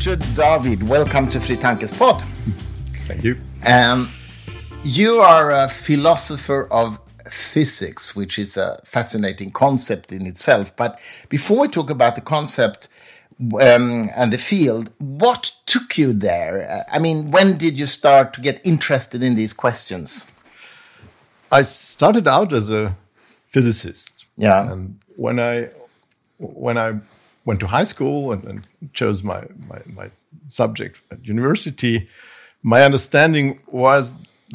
[0.00, 0.16] Dr.
[0.32, 2.22] Dawid, welcome to Fri Tankes Pod.
[3.06, 3.36] Thank you.
[3.66, 4.08] Um,
[4.82, 6.98] you are a philosopher of
[7.30, 10.74] physics, which is a fascinating concept in itself.
[10.74, 12.88] But before we talk about the concept
[13.60, 16.86] um, and the field, what took you there?
[16.90, 20.24] I mean, when did you start to get interested in these questions?
[21.52, 22.96] I started out as a
[23.44, 24.28] physicist.
[24.38, 24.72] Yeah.
[24.72, 25.68] And when I
[26.38, 27.00] when I
[27.50, 28.58] went to high school and, and
[29.00, 29.40] chose my,
[29.70, 30.08] my, my
[30.46, 31.96] subject at university,
[32.74, 33.46] my understanding
[33.84, 34.04] was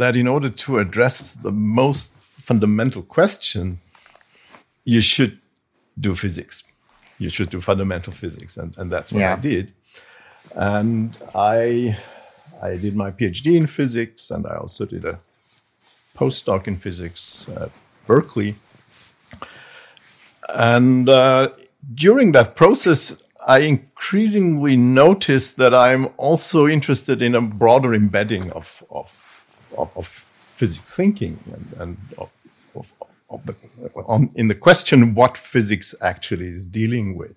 [0.02, 1.17] that in order to address
[1.48, 2.13] the most
[2.50, 3.63] fundamental question,
[4.94, 5.34] you should
[6.08, 6.55] do physics.
[7.23, 9.36] You should do fundamental physics, and, and that's what Yeah.
[9.38, 9.66] I did.
[10.73, 11.98] And I
[12.70, 15.16] I did my PhD in physics, and I also did a
[16.19, 17.72] postdoc in physics at
[18.08, 18.52] Berkeley.
[20.47, 21.50] And uh,
[21.94, 28.83] during that process, I increasingly noticed that I'm also interested in a broader embedding of
[28.89, 32.30] of, of, of physics thinking and, and of,
[32.75, 32.94] of,
[33.30, 33.56] of the
[34.08, 37.36] on, in the question what physics actually is dealing with.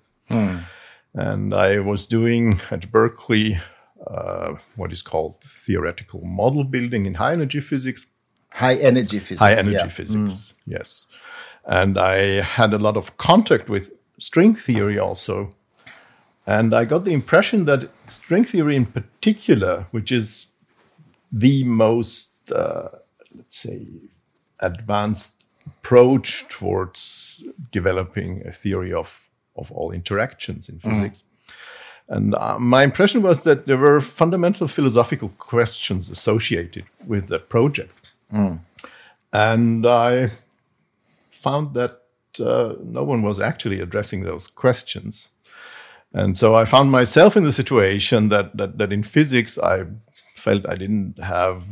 [1.14, 3.58] And I was doing at Berkeley
[4.06, 8.06] uh, what is called theoretical model building in high energy physics
[8.52, 9.40] High energy physics.
[9.40, 9.88] high energy yeah.
[9.88, 11.06] physics yes
[11.66, 15.50] and i had a lot of contact with string theory also.
[16.46, 20.46] And i got the impression that string theory in particular which is
[21.30, 22.88] the most uh,
[23.34, 23.86] let's say
[24.60, 31.24] advanced approach towards developing a theory of of all interactions in physics.
[32.08, 38.12] And uh, my impression was that there were fundamental philosophical questions associated with the project.
[39.32, 40.30] And I
[41.30, 41.97] found that
[42.40, 45.28] uh, no one was actually addressing those questions.
[46.12, 49.84] And so I found myself in the situation that, that, that in physics, I
[50.34, 51.66] felt I didn't have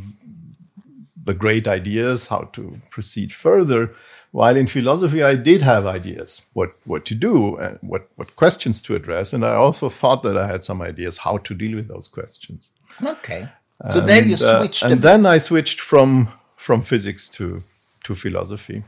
[1.24, 3.94] the great ideas how to proceed further.
[4.32, 8.82] While in philosophy, I did have ideas what, what to do and what, what questions
[8.82, 9.32] to address.
[9.32, 12.70] And I also thought that I had some ideas how to deal with those questions.
[13.02, 13.48] Okay.
[13.90, 14.82] So there you And, uh, switched.
[14.84, 17.62] and then I switched from from physics to
[18.04, 18.82] to philosophy.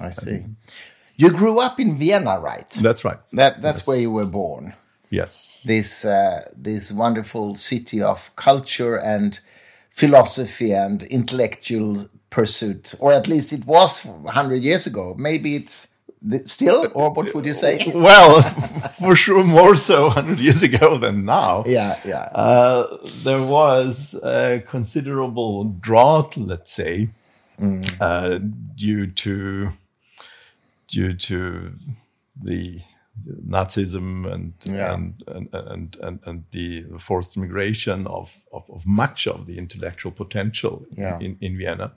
[0.00, 0.44] I see.
[1.16, 2.68] You grew up in Vienna, right?
[2.82, 3.18] That's right.
[3.32, 3.86] That that's Yes.
[3.88, 4.74] where you were born.
[5.10, 5.62] Yes.
[5.66, 9.40] This uh, this wonderful city of culture and
[9.90, 15.14] philosophy and intellectual pursuit, or at least it was hundred years ago.
[15.18, 15.94] Maybe it's
[16.44, 17.78] still, or what would you say?
[17.94, 18.42] Well,
[19.00, 21.64] for sure, more so 100 years ago than now.
[21.66, 27.08] Yeah, yeah, Uh, there was a considerable drought, let's say,
[27.60, 27.82] Mm.
[28.00, 28.38] uh,
[28.76, 29.70] due to
[30.88, 31.72] due to
[32.42, 32.80] the
[33.46, 34.94] Nazism and Yeah.
[34.94, 40.12] and, and, and, and and the forced migration of, of, of much of the intellectual
[40.12, 41.18] potential Yeah.
[41.20, 41.92] in, in Vienna.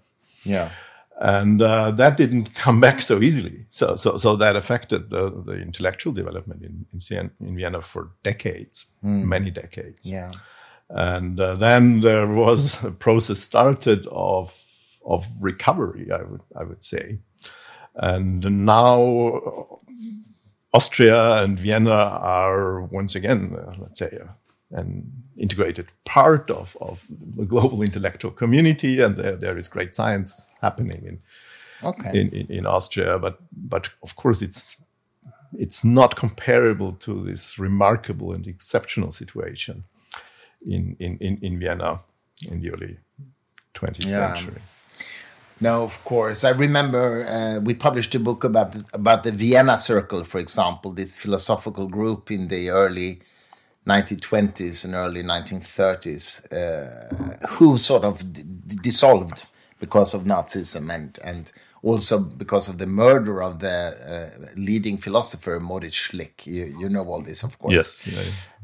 [0.46, 0.70] yeah.
[1.20, 3.66] and uh, that didn't come back so easily.
[3.70, 8.88] So, so, so that affected the, the intellectual development in in, in Vienna for decades,
[9.02, 10.06] many decades.
[10.10, 10.32] Yeah.
[10.90, 14.64] And uh, then there was a process started of
[15.06, 17.20] of recovery, I would I would say,
[17.96, 19.80] and now
[20.74, 24.28] Austria and Vienna are once again, uh, let's say, uh,
[24.80, 30.52] an integrated part of, of the global intellectual community, and there, there is great science
[30.62, 31.20] happening in,
[31.84, 32.10] Okay.
[32.20, 33.20] in, in, in Austria.
[33.20, 34.78] But but of course, it's
[35.58, 39.84] it's not comparable to this remarkable and exceptional situation
[40.66, 42.00] in in, in, in Vienna
[42.50, 42.98] in the early
[43.74, 44.34] 20th Yeah.
[44.36, 44.62] century.
[45.62, 46.44] No, of course.
[46.44, 50.92] I remember uh, we published a book about the, about the Vienna Circle, for example,
[50.92, 53.22] this philosophical group in the early
[53.88, 59.46] 1920s and early 1930s, uh, who sort of d- d- dissolved
[59.80, 61.52] because of Nazism and and
[61.84, 66.46] also because of the murder of the uh, leading philosopher Moritz Schlick.
[66.46, 68.06] You, you know all this, of course.
[68.06, 68.08] Yes.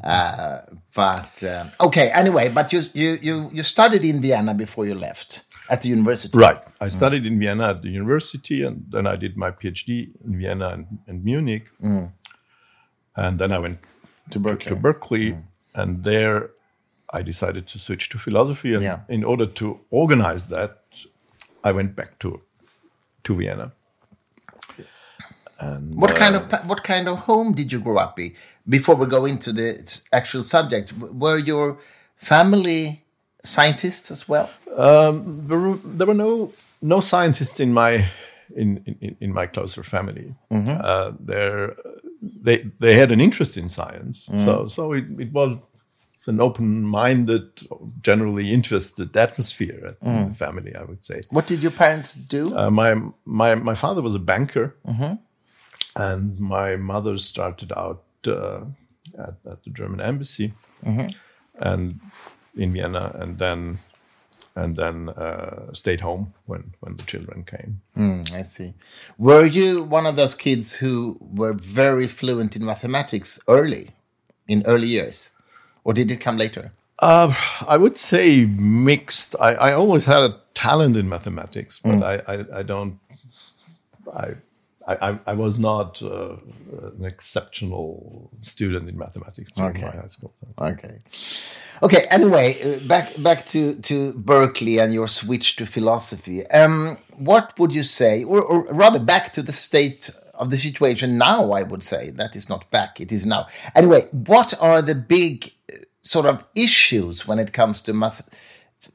[0.04, 0.08] yeah.
[0.08, 0.62] Uh,
[0.96, 5.44] but um, okay, anyway, but you, you you you studied in Vienna before you left
[5.70, 6.38] at the university.
[6.38, 6.62] Right.
[6.82, 6.92] I mm.
[6.92, 10.86] studied in Vienna at the university, and then I did my PhD in Vienna and,
[11.08, 11.70] and Munich.
[11.82, 12.12] Mm.
[13.16, 13.80] And then I went
[14.32, 14.70] To Berkeley.
[14.70, 15.44] to Berkeley, mm.
[15.74, 16.52] and there
[17.14, 18.74] I decided to switch to philosophy.
[18.74, 19.00] And Yeah.
[19.10, 20.84] in order to organize that,
[21.64, 22.42] I went back to
[23.24, 23.72] to Vienna.
[25.60, 28.34] And What uh, kind of uh, what kind of home did you grow up in?
[28.70, 29.70] Before we go into the
[30.12, 31.80] actual subject, w- were your
[32.16, 33.04] family
[33.44, 34.50] scientists as well?
[35.48, 36.52] there were, there were no
[36.82, 38.06] no scientists in my
[38.56, 40.36] in in, in my closer family.
[40.52, 41.76] Uh, there
[42.22, 45.58] they they had an interest in science, so so it, it was
[46.28, 47.50] an open-minded,
[48.02, 50.00] generally interested atmosphere at
[50.30, 50.76] the family.
[50.76, 51.22] I would say.
[51.30, 52.54] What did your parents do?
[52.56, 52.96] Uh, my
[53.26, 54.76] my my father was a banker,
[55.96, 58.62] and my mother started out uh,
[59.18, 60.54] at, at the German embassy,
[61.60, 62.00] and
[62.58, 63.80] in Vienna, and then
[64.56, 67.82] and then uh, stayed home when when the children came.
[67.96, 68.74] Mm, I see.
[69.18, 73.90] Were you one of those kids who were very fluent in mathematics early,
[74.48, 75.32] in early years,
[75.84, 76.72] or did it come later?
[77.00, 77.32] Uh,
[77.68, 79.36] I would say mixed.
[79.40, 83.00] I, I always had a talent in mathematics, but I, I, I don't.
[84.12, 84.34] I,
[84.88, 86.38] I, I was not uh,
[86.98, 89.86] an exceptional student in mathematics during Okay.
[89.86, 90.74] my high school time.
[90.74, 91.00] Okay.
[91.84, 92.06] Okay.
[92.10, 96.48] Anyway, uh, back back to to Berkeley and your switch to philosophy.
[96.48, 101.18] Um, what would you say, or, or rather, back to the state of the situation
[101.18, 101.52] now?
[101.52, 103.48] I would say that is not back; it is now.
[103.76, 108.22] Anyway, what are the big uh, sort of issues when it comes to math,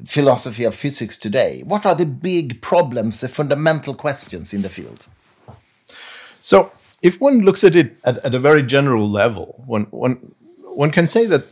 [0.06, 1.62] philosophy of physics today?
[1.64, 5.06] What are the big problems, the fundamental questions in the field?
[6.42, 10.34] So, if one looks at it at, at a very general level, one, one,
[10.64, 11.44] one can say that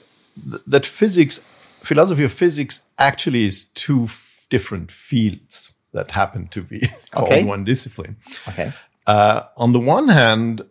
[0.67, 1.41] that physics,
[1.83, 4.09] philosophy of physics, actually is two
[4.49, 7.45] different fields that happen to be called Okay.
[7.45, 8.17] one discipline.
[8.49, 8.73] Okay.
[9.07, 10.63] Uh, on the one hand,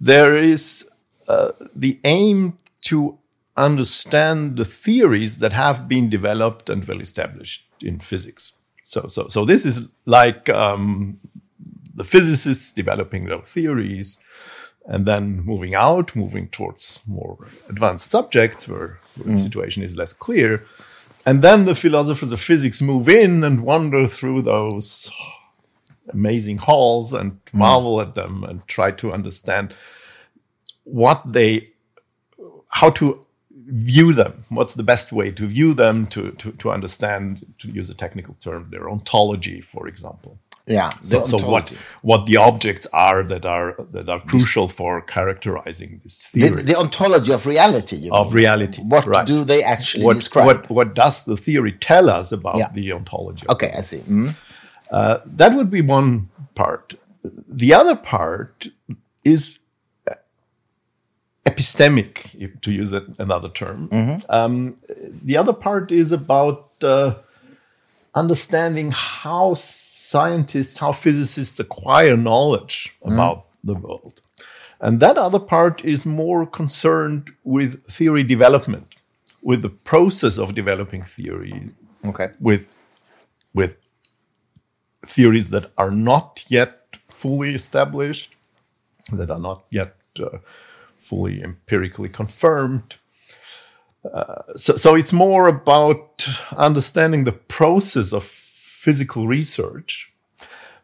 [0.00, 0.88] there is
[1.26, 3.18] uh, the aim to
[3.56, 8.52] understand the theories that have been developed and well established in physics.
[8.84, 11.20] So, so, so this is like um,
[11.98, 14.18] the physicists developing their theories
[14.86, 17.36] and then moving out, moving towards more
[17.68, 19.42] advanced subjects where, where the mm.
[19.42, 20.64] situation is less clear.
[21.26, 25.10] And then the philosophers of physics move in and wander through those
[26.10, 27.38] amazing halls and mm.
[27.52, 29.74] marvel at them and try to understand
[30.84, 31.66] what they
[32.70, 33.26] how to
[33.66, 34.44] view them.
[34.48, 38.34] What's the best way to view them to to, to understand to use a technical
[38.40, 40.90] term their ontology for example Yeah.
[41.00, 41.70] so, so what
[42.02, 46.76] what the objects are that are that are crucial for characterizing this The, theory the
[46.78, 47.96] ontology of reality.
[47.96, 48.34] You of mean.
[48.44, 49.26] reality What right.
[49.26, 50.46] do they actually what, describe?
[50.46, 52.70] what what does the theory tell us about Yeah.
[52.72, 54.00] the ontology Okay, I see.
[54.00, 54.34] Mm.
[55.36, 56.94] that would be one part.
[57.64, 58.68] The other part
[59.24, 59.58] is
[61.46, 63.88] epistemic, to use it- another term.
[64.28, 64.76] Um,
[65.24, 67.14] the other part is about uh,
[68.14, 69.54] understanding how
[70.12, 74.20] scientists, how physicists acquire knowledge about the world.
[74.80, 78.94] And that other part is more concerned with theory development,
[79.42, 81.70] with the process of developing theory,
[82.04, 82.28] Okay.
[82.40, 82.66] with
[83.54, 83.76] with
[85.06, 86.70] theories that are not yet
[87.08, 88.30] fully established,
[89.12, 90.38] that are not yet uh,
[90.96, 92.96] fully empirically confirmed.
[94.14, 98.47] Uh, so, so it's more about understanding the process of
[98.78, 100.12] physical research.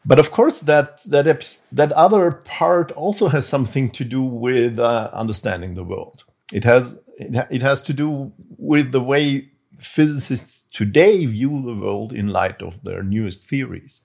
[0.05, 1.27] But of course, that that
[1.73, 6.25] that other part also has something to do with uh, understanding the world.
[6.53, 9.49] It has it, it has to do with the way
[9.79, 14.05] physicists today view the world in light of their newest theories.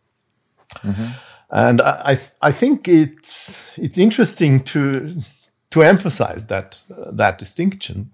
[1.50, 5.22] And I, I I think it's it's interesting to
[5.70, 8.12] to emphasize that uh, that distinction.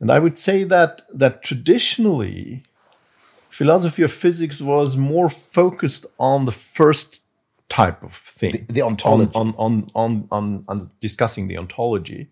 [0.00, 2.62] And I would say that that traditionally,
[3.52, 7.20] philosophy of physics was more focused on the first
[7.68, 9.30] type of thing, The ontology.
[9.34, 12.28] on on on on, on discussing the ontology.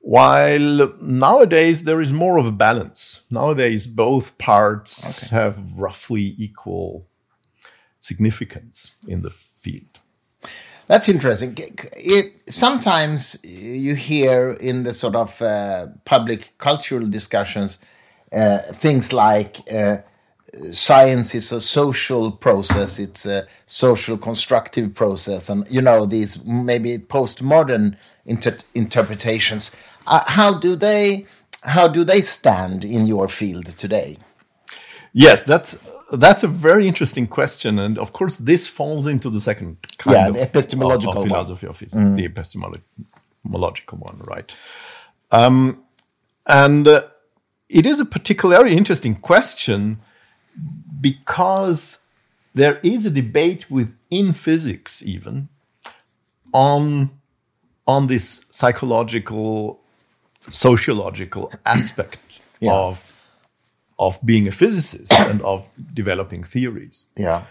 [0.00, 3.22] While nowadays there is more of a balance.
[3.30, 7.06] Nowadays both parts have roughly equal
[8.00, 9.30] significance in the
[9.62, 10.00] field.
[10.88, 11.56] That's interesting.
[11.96, 17.78] It, sometimes you hear in the sort of uh, public cultural discussions
[18.40, 19.98] uh, things like uh,
[20.72, 26.98] science is a social process, it's a social constructive process, and you know these maybe
[26.98, 27.96] postmodern
[28.26, 29.74] inter interpretations.
[30.06, 31.26] Uh, how do they
[31.62, 34.16] how do they stand in your field today?
[35.12, 35.82] Yes, that's
[36.12, 40.28] that's a very interesting question, and of course, this falls into the second kind Yeah,
[40.28, 41.40] of the epistemological of, one.
[41.40, 44.52] of philosophy of physics, the epistemological one, right?
[45.30, 45.82] Um,
[46.46, 47.02] and uh,
[47.68, 49.98] it is a particularly interesting question
[51.10, 51.98] because
[52.54, 55.48] there is a debate within physics, even
[56.52, 57.10] on
[57.86, 59.78] on this psychological,
[60.50, 62.72] sociological aspect Yeah.
[62.72, 62.96] of
[63.98, 67.06] of being a physicist and of developing theories.
[67.16, 67.42] Yeah.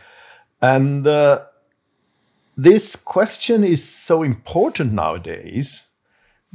[0.62, 1.38] And uh,
[2.57, 5.88] this question is so important nowadays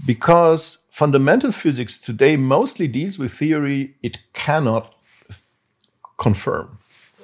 [0.06, 4.94] because fundamental physics today mostly deals with theory it cannot
[6.18, 6.77] confirm,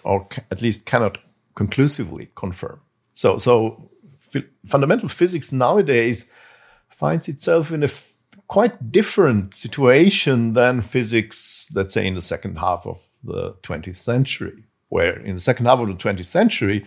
[0.04, 1.18] or at least cannot
[1.54, 2.80] conclusively confirm.
[3.12, 3.90] So, so
[4.66, 6.28] fundamental physics nowadays
[6.90, 7.88] finds itself in a
[8.48, 14.64] quite different situation than physics, let's say, in the second half of the 20th century,
[14.88, 16.84] where in the second half of the 20th century,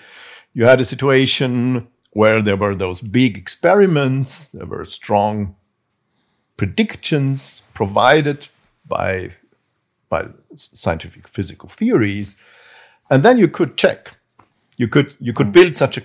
[0.54, 5.56] you had a situation where there were those big experiments, there were strong
[6.58, 8.50] predictions provided
[8.88, 9.32] by,
[10.10, 12.36] by scientific physical theories,
[13.10, 14.12] and then you could check.
[14.78, 16.02] You could you could build such a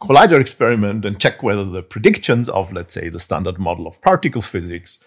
[0.00, 4.42] collider experiment and check whether the predictions of, let's say, the standard model of particle
[4.42, 4.98] physics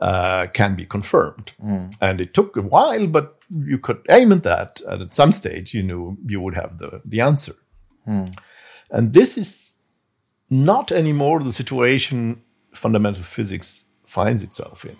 [0.00, 1.52] uh, can be confirmed.
[2.00, 5.74] And it took a while, but you could aim at that, and at some stage,
[5.74, 7.54] you knew you would have the the answer.
[8.90, 9.78] And this is
[10.50, 12.42] not anymore the situation
[12.74, 14.96] fundamental physics finds itself in.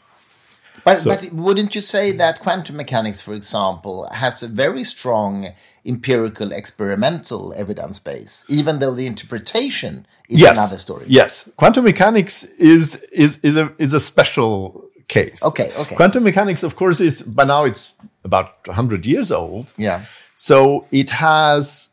[0.84, 5.52] But, So- but wouldn't you say that quantum mechanics, for example, has a very strong
[5.86, 10.56] empirical experimental evidence base, even though the interpretation is yes.
[10.56, 11.04] another story?
[11.08, 15.44] Yes, quantum mechanics is is is a is a special case.
[15.44, 15.96] Okay, okay.
[15.96, 17.92] Quantum mechanics, of course, is by now it's
[18.24, 19.72] about hundred years old.
[19.76, 20.06] Yeah.
[20.34, 21.90] So it has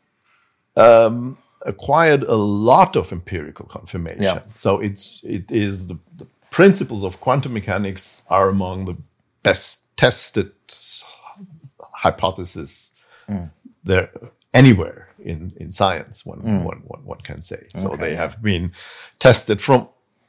[0.76, 4.22] um, acquired a lot of empirical confirmation.
[4.22, 4.40] Yeah.
[4.56, 8.96] So it's it is the, the principles of quantum mechanics are among the
[9.42, 10.52] best tested
[11.80, 12.92] hypotheses
[13.28, 13.50] mm.
[13.82, 14.10] there
[14.52, 16.26] anywhere in, in science.
[16.26, 16.62] One, mm.
[16.62, 17.62] one, one, one can say.
[17.74, 18.72] So they have been
[19.18, 19.88] tested from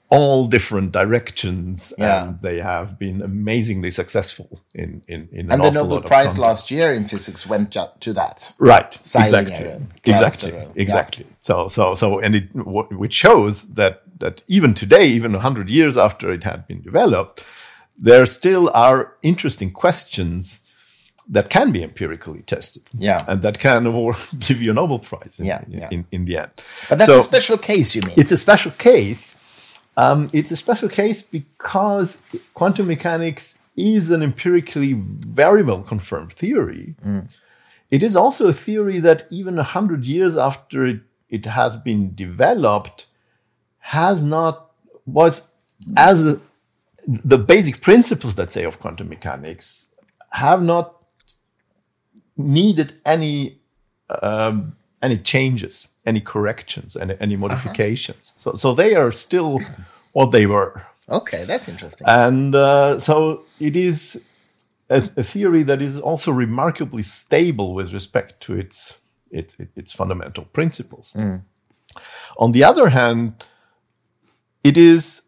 [0.09, 2.23] all different directions, Yeah.
[2.23, 6.69] and they have been amazingly successful in in, in an And the Nobel Prize last
[6.69, 7.75] year in physics went
[8.05, 8.53] to that.
[8.59, 8.95] Right.
[8.95, 9.71] Exactly.
[10.05, 10.53] Exactly.
[10.75, 11.25] Exactly.
[11.39, 15.97] So so so and it wh- which shows that that even today, even hundred years
[15.97, 17.45] after it had been developed,
[17.97, 20.59] there still are interesting questions
[21.29, 22.83] that can be empirically tested.
[22.97, 23.19] Yeah.
[23.27, 25.87] And that can award, give you a Nobel Prize in, Yeah, in, yeah.
[25.91, 26.51] in, in the end.
[26.89, 28.15] But that's So- a special case, you mean?
[28.17, 29.35] it's a special case.
[29.95, 32.21] Um, it's a special case because
[32.55, 36.95] quantum mechanics is an empirically very well confirmed theory.
[37.91, 42.15] It is also a theory that even a hundred years after it, it has been
[42.15, 43.05] developed,
[43.83, 44.71] has not
[45.05, 45.51] was
[45.97, 46.39] as a,
[47.05, 49.89] the basic principles, let's say, of quantum mechanics
[50.29, 50.95] have not
[52.37, 53.59] needed any
[54.21, 58.33] um, any changes, any corrections, any, any modifications.
[58.37, 59.59] So, so they are still
[60.13, 62.07] what they were, okay, that's interesting.
[62.07, 64.23] and uh, so it is
[64.89, 68.97] a, a theory that is also remarkably stable with respect to its
[69.31, 71.13] its its fundamental principles.
[72.37, 73.43] On the other hand,
[74.63, 75.23] it is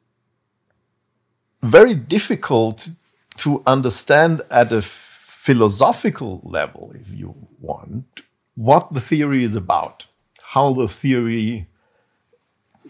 [1.61, 2.89] very difficult
[3.37, 8.21] to understand at a philosophical level, if you want,
[8.55, 10.05] what the theory is about,
[10.41, 11.67] how the theory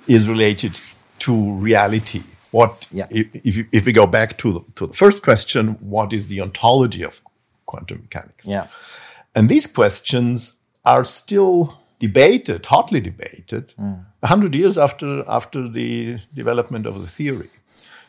[0.07, 0.79] is related
[1.19, 2.21] to reality.
[2.51, 3.07] What, yeah.
[3.09, 7.03] if, if we go back to the, to the first question, what is the ontology
[7.03, 7.21] of
[7.65, 8.47] quantum mechanics?
[8.47, 8.67] Yeah.
[9.33, 14.05] And these questions are still debated, hotly debated, mm.
[14.25, 17.49] 100 years after, after the development of the theory.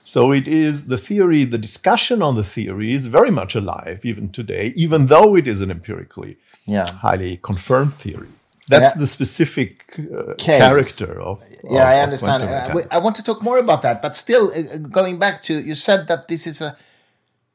[0.05, 4.31] So it is the theory, the discussion on the theory is very much alive even
[4.31, 6.87] today, even though it is an empirically yeah.
[7.03, 8.29] highly confirmed theory.
[8.69, 9.01] That's yeah.
[9.01, 11.43] the specific uh, character of.
[11.71, 12.43] Yeah, of, I understand.
[12.43, 15.43] Uh, I, I, want to talk more about that, but still, uh, uh going back
[15.43, 16.77] to you said that this is a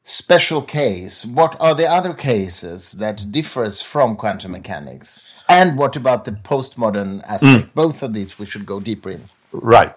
[0.04, 1.24] special case.
[1.24, 5.32] What are the other cases that differs from quantum mechanics?
[5.48, 7.68] And what about the postmodern aspect?
[7.68, 7.74] Mm.
[7.74, 9.24] Both of these we should go deeper in.
[9.52, 9.94] Right.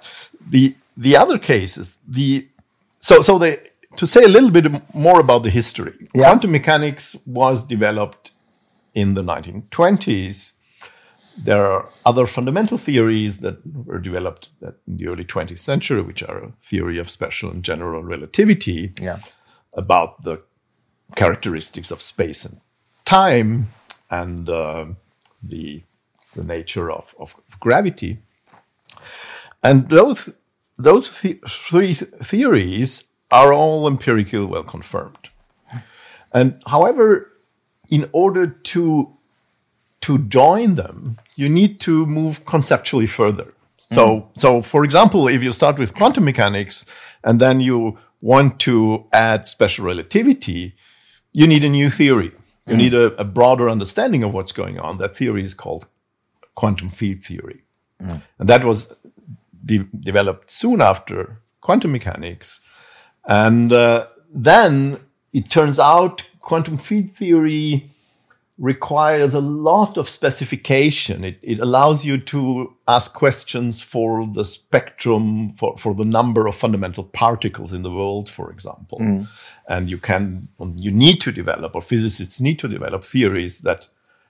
[0.50, 2.48] The the other cases, the
[3.00, 3.60] so so the
[3.98, 5.94] to say a little bit more about the history.
[6.14, 6.26] Yeah.
[6.26, 8.32] Quantum mechanics was developed
[8.94, 10.54] in the 1920s.
[11.38, 16.38] There are other fundamental theories that were developed in the early 20th century, which are
[16.38, 19.20] a theory of special and general relativity Yeah.
[19.75, 20.41] About the
[21.15, 22.60] characteristics of space and
[23.05, 23.67] time
[24.10, 24.86] and uh,
[25.44, 25.84] the,
[26.36, 28.20] the nature of, of, gravity.
[29.63, 30.29] And those,
[30.77, 35.29] those the- three theories are all empirically well confirmed.
[36.32, 37.32] And however,
[37.89, 39.13] in order to,
[40.01, 43.53] to join them, you need to move conceptually further.
[43.77, 46.86] So, so for example, if you start with quantum mechanics
[47.24, 50.75] and then you want to add special relativity,
[51.32, 52.32] you need a new theory.
[52.65, 54.98] You need a, a broader understanding of what's going on.
[54.98, 55.86] That theory is called
[56.55, 57.62] quantum field theory.
[58.39, 58.91] And that was
[59.63, 62.62] de- developed soon after quantum mechanics.
[63.25, 65.00] And uh, then
[65.32, 67.91] it turns out quantum field theory
[68.58, 71.24] requires a lot of specification.
[71.26, 76.56] It, it allows you to ask questions for the spectrum, for, for the number of
[76.56, 79.00] fundamental particles in the world, for example.
[79.00, 79.28] Mm.
[79.68, 80.48] And you can,
[80.78, 83.88] you need to develop, or physicists need to develop theories that,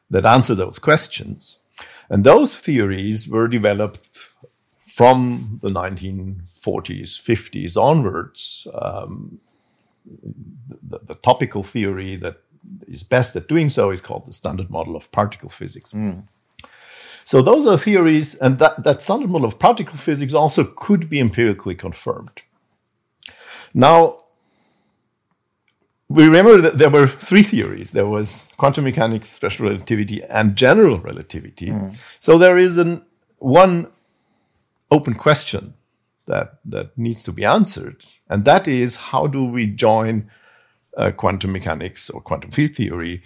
[0.09, 1.59] that answer those questions.
[2.09, 4.29] And those theories were developed
[4.87, 8.65] from the 1940s, 50s onwards.
[8.73, 9.39] Um,
[10.83, 12.37] the, the, topical theory that
[12.87, 15.93] is best at doing so is called the standard model of particle physics.
[15.93, 16.27] Mm.
[17.23, 21.19] So those are theories, and that, that standard model of particle physics also could be
[21.19, 22.43] empirically confirmed.
[23.73, 24.19] Now,
[26.07, 27.91] we remember that there were three theories.
[27.91, 31.71] There was quantum mechanics, special relativity, and general relativity.
[31.71, 31.97] Mm.
[32.19, 33.03] So there is an
[33.39, 33.87] one
[34.91, 35.73] open question
[36.27, 40.29] that that needs to be answered, and that is how do we join
[40.97, 43.21] uh, quantum mechanics or quantum field theory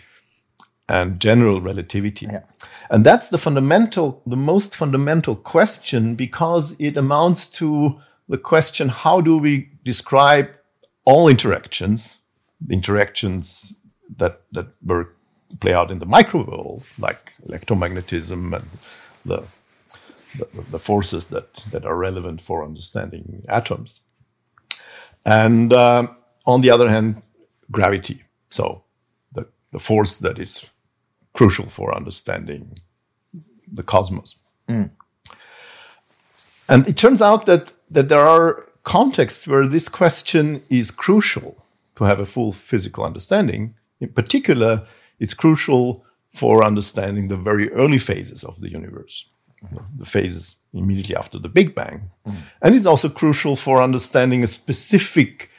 [0.88, 2.26] and general relativity.
[2.26, 2.44] Yeah.
[2.90, 9.22] And that's the fundamental, the most fundamental question because it amounts to the question how
[9.22, 10.50] do we describe
[11.06, 12.18] all interactions,
[12.60, 13.74] the interactions
[14.18, 15.14] that, that were
[15.60, 18.66] play out in the micro world, like electromagnetism and
[19.26, 19.44] the,
[20.38, 24.02] the, the forces that, that are relevant for understanding atoms.
[25.26, 26.08] And uh,
[26.46, 27.22] on the other hand,
[27.72, 28.24] gravity.
[28.50, 28.84] So
[29.34, 30.66] the, the force that is
[31.34, 32.80] crucial for understanding
[33.72, 34.38] the cosmos.
[34.68, 34.90] Mm.
[36.68, 42.04] And it turns out that, that there are contexts where this question is crucial to
[42.06, 43.76] have a full physical understanding.
[44.00, 44.86] In particular,
[45.20, 49.30] it's crucial for understanding the very early phases of the universe,
[49.64, 49.84] mm.
[49.98, 52.10] the phases immediately after the Big Bang.
[52.26, 52.36] Mm.
[52.62, 55.50] And it's also crucial for understanding a specific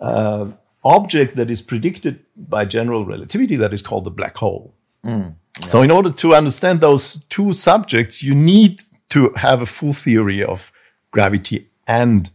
[0.00, 0.50] uh,
[0.84, 4.74] object that is predicted by general relativity that is called the black hole.
[5.04, 5.66] Mm, yeah.
[5.66, 10.42] So, in order to understand those two subjects, you need to have a full theory
[10.42, 10.72] of
[11.10, 12.30] gravity and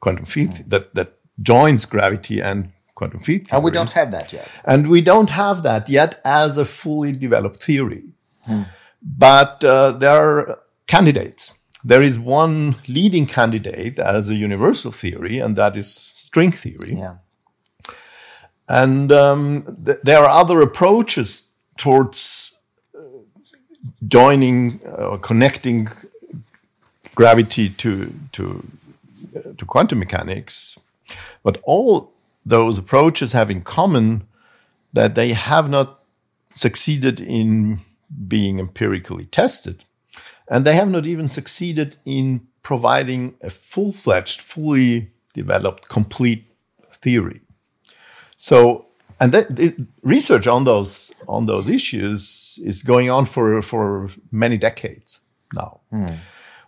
[0.00, 0.70] quantum field mm.
[0.70, 3.56] that that joins gravity and quantum field theory.
[3.56, 4.62] And we don't have that yet.
[4.64, 8.04] And we don't have that yet as a fully developed theory.
[8.46, 8.66] Mm.
[9.02, 11.58] But uh, there are candidates.
[11.84, 16.94] There is one leading candidate as a universal theory, and that is string theory.
[16.96, 17.16] Yeah.
[18.72, 22.56] And um, th- there are other approaches towards
[22.96, 23.00] uh,
[24.08, 25.90] joining or uh, connecting
[27.14, 28.66] gravity to to
[29.36, 30.78] uh, to quantum mechanics,
[31.42, 32.12] but all
[32.46, 34.26] those approaches have in common
[34.94, 36.00] that they have not
[36.54, 37.78] succeeded in
[38.26, 39.84] being empirically tested,
[40.48, 46.44] and they have not even succeeded in providing a full-fledged, fully developed, complete
[47.02, 47.40] theory.
[48.42, 48.86] So,
[49.20, 49.46] and that,
[50.02, 55.20] research on those on those issues is going on for for many decades
[55.54, 56.18] now, mm.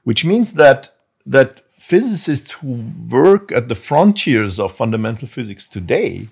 [0.04, 0.90] which means that
[1.26, 6.28] that physicists who work at the frontiers of fundamental physics today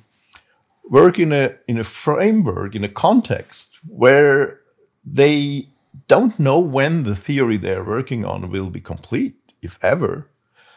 [0.89, 4.61] work in a in a framework in a context where
[5.05, 5.67] they
[6.07, 10.29] don't know when the theory they're working on will be complete if ever.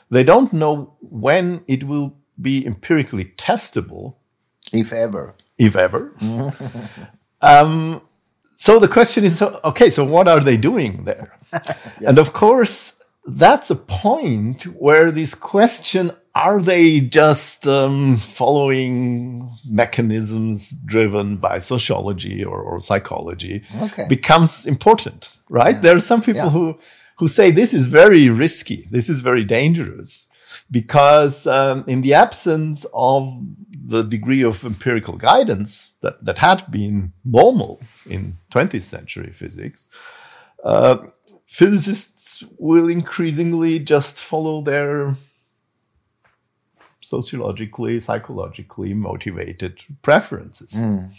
[0.10, 4.16] They don't know when it will be empirically testable
[4.76, 5.36] if ever.
[5.58, 6.14] If ever.
[7.42, 8.02] um,
[8.56, 11.38] so the question is okay, so what are they doing there?
[11.54, 12.10] yeah.
[12.10, 20.72] And of course, that's a point where this question are they just um, following mechanisms
[20.86, 24.06] driven by sociology or, or psychology okay.
[24.10, 25.82] becomes important right yeah.
[25.82, 26.50] there are some people yeah.
[26.50, 26.78] who
[27.18, 30.28] who say this is very risky this is very dangerous
[30.70, 33.42] because um, in the absence of
[33.86, 39.88] the degree of empirical guidance that, that had been normal in 20th century physics,
[40.64, 40.98] uh,
[41.46, 45.16] physicists will increasingly just follow their
[47.02, 50.74] sociologically, psychologically motivated preferences.
[50.74, 51.12] Mm.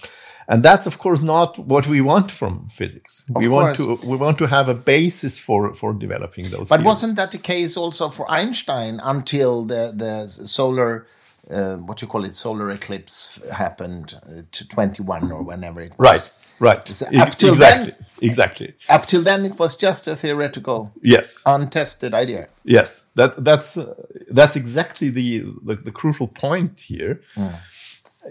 [0.49, 3.25] And that's of course not what we want from physics.
[3.29, 3.79] Of we course.
[3.79, 6.69] want to we want to have a basis for for developing those.
[6.69, 6.85] But theories.
[6.85, 11.07] wasn't that the case also for Einstein until the the solar
[11.51, 15.99] uh, what you call it solar eclipse happened uh, to 21 or whenever it was.
[15.99, 16.31] Right.
[16.59, 16.89] Right.
[16.89, 17.93] So up till exactly.
[17.93, 18.75] then, exactly.
[18.89, 22.49] Up till then, it was just a theoretical, yes, untested idea.
[22.65, 23.93] Yes, that that's uh,
[24.31, 27.21] that's exactly the, the, the crucial point here.
[27.35, 27.55] Mm.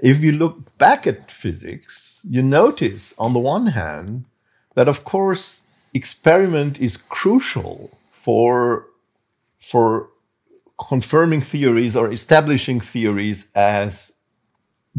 [0.02, 4.26] If you look back at physics, you notice on the one hand
[4.74, 5.62] that of course
[5.94, 8.88] experiment is crucial for
[9.60, 10.10] for
[10.78, 14.14] confirming theories or establishing theories as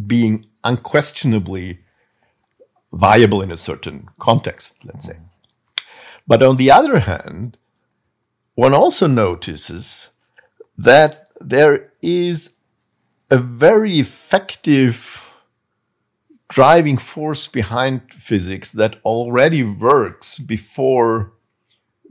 [0.06, 1.80] being unquestionably
[2.92, 5.18] viable in a certain context, let's say.
[6.26, 7.58] But on the other hand,
[8.54, 10.10] one also notices
[10.78, 12.54] that there is
[13.30, 15.22] a very effective
[16.48, 21.32] driving force behind physics that already works before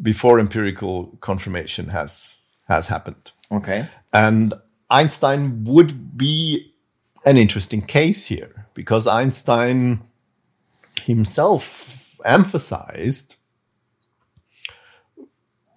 [0.02, 3.32] before empirical confirmation has has happened.
[3.52, 3.88] Okay.
[4.14, 4.54] And
[4.90, 6.74] Einstein would be
[7.26, 10.02] an interesting case here because Einstein
[11.02, 13.36] himself emphasized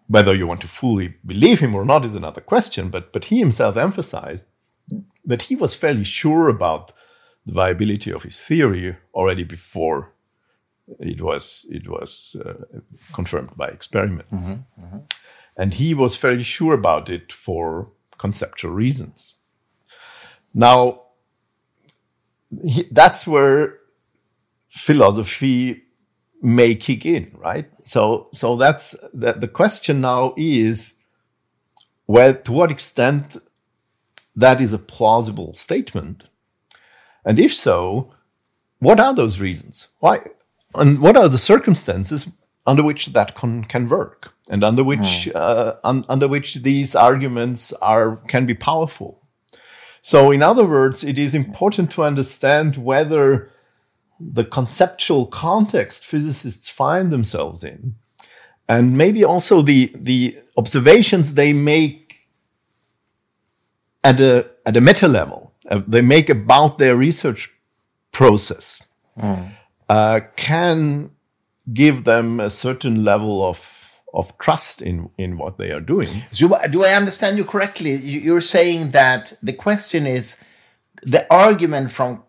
[0.07, 3.39] whether you want to fully believe him or not is another question but but he
[3.39, 4.47] himself emphasized
[5.25, 6.93] that he was fairly sure about
[7.45, 10.13] the viability of his theory already before
[11.01, 12.55] it was it was uh,
[13.13, 14.53] confirmed by experiment mm-hmm,
[14.83, 14.99] mm-hmm.
[15.59, 19.35] And he was fairly sure about it for conceptual reasons
[20.55, 21.03] now
[22.65, 23.79] he, that's where
[24.69, 25.83] philosophy
[26.41, 27.71] may kick in, right?
[27.83, 29.41] So, so that's that.
[29.41, 30.95] The question now is,
[32.07, 33.43] where to what extent
[34.37, 36.31] that is a plausible statement,
[37.25, 38.15] and if so,
[38.79, 39.89] what are those reasons?
[39.99, 40.21] Why,
[40.75, 42.29] and what are the circumstances
[42.69, 45.33] under which that can, can work, and under which mm.
[45.35, 49.23] uh, un, under which these arguments are can be powerful?
[50.03, 53.51] So, in other words, it is important to understand whether
[54.21, 57.95] the conceptual context physicists find themselves in,
[58.69, 62.29] and maybe also the the observations they make
[64.05, 67.51] at a at a meta level, uh, they make about their research
[68.13, 68.83] process,
[69.19, 69.51] mm.
[69.89, 71.11] uh, can
[71.73, 73.75] give them a certain level of
[74.15, 76.09] of trust in in what they are doing.
[76.33, 77.97] So, do I understand you correctly?
[77.97, 80.43] You're saying that the question is
[81.03, 82.23] the argument from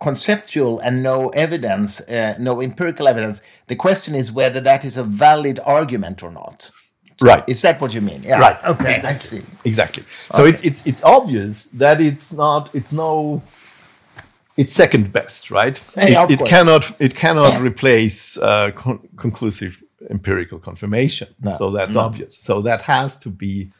[0.00, 3.42] conceptual and no evidence, uh, no empirical evidence.
[3.68, 6.70] The question is whether that is a valid argument or not.
[7.20, 7.44] So right.
[7.46, 8.22] Is that what you mean?
[8.22, 8.40] Yeah.
[8.40, 8.64] Right.
[8.64, 8.96] Okay.
[8.96, 9.08] Exactly.
[9.08, 9.42] I see.
[9.64, 10.04] Exactly.
[10.32, 10.50] So okay.
[10.50, 13.42] it's it's it's obvious that it's not it's no
[14.56, 15.82] it's second best, right?
[15.96, 21.28] it, it cannot it cannot replace uh, con conclusive empirical confirmation.
[21.40, 21.52] No.
[21.52, 22.02] So that's no.
[22.02, 22.36] obvious.
[22.36, 23.70] So that has to be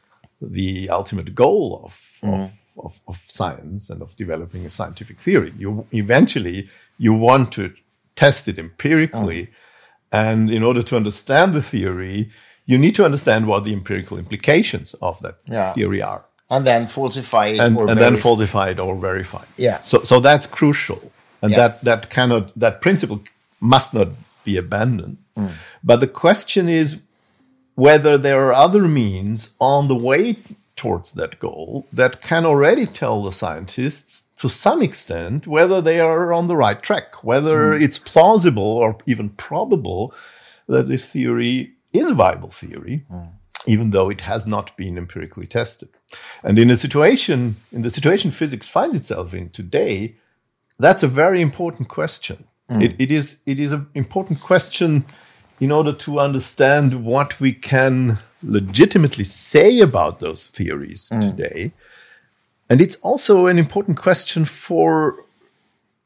[0.41, 2.45] the ultimate goal of, mm.
[2.45, 5.53] of of, of science and of developing a scientific theory.
[5.57, 7.73] You eventually you want to
[8.17, 9.51] test it empirically,
[10.13, 10.19] oh.
[10.19, 12.31] and in order to understand the theory,
[12.67, 15.73] you need to understand what the empirical implications of that yeah.
[15.73, 19.43] theory are, and then falsify it, and, and then falsify it or verify.
[19.43, 19.49] It.
[19.57, 19.81] Yeah.
[19.83, 21.57] So so that's crucial, and yeah.
[21.59, 23.21] that that cannot that principle
[23.61, 24.09] must not
[24.45, 25.17] be abandoned.
[25.37, 25.53] Mm.
[25.83, 27.01] But the question is
[27.75, 30.37] whether there are other means on the way
[30.77, 36.33] towards that goal that can already tell the scientists to some extent whether they are
[36.33, 37.83] on the right track, whether mm.
[37.83, 40.15] it's plausible or even probable
[40.69, 43.29] that this theory is a viable theory, mm.
[43.67, 45.89] Even though it has not been empirically tested.
[46.43, 50.17] And in a situation, in the situation physics finds itself in today,
[50.79, 52.45] that's a very important question.
[52.71, 52.83] Mm.
[52.83, 55.05] It, it is it is an important question
[55.61, 61.21] in order to understand what we can legitimately say about those theories mm.
[61.21, 61.73] today.
[62.69, 65.25] And it's also an important question for,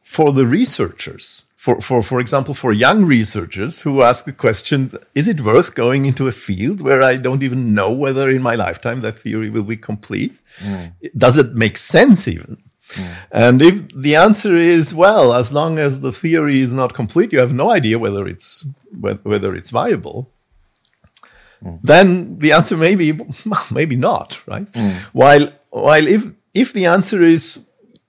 [0.02, 1.44] for the researchers.
[1.58, 6.06] For, for, for example, for young researchers who ask the question, is it worth going
[6.06, 9.64] into a field where I don't even know whether in my lifetime that theory will
[9.64, 10.38] be complete?
[10.60, 10.92] Mm.
[11.16, 12.62] Does it make sense even?
[12.92, 13.14] Mm.
[13.32, 17.40] And if the answer is well, as long as the theory is not complete, you
[17.40, 18.64] have no idea whether it's
[19.00, 20.30] whether it's viable
[21.64, 21.78] mm.
[21.82, 23.18] then the answer may be
[23.70, 24.70] maybe not, right?
[24.72, 24.94] Mm.
[25.12, 27.58] While while if if the answer is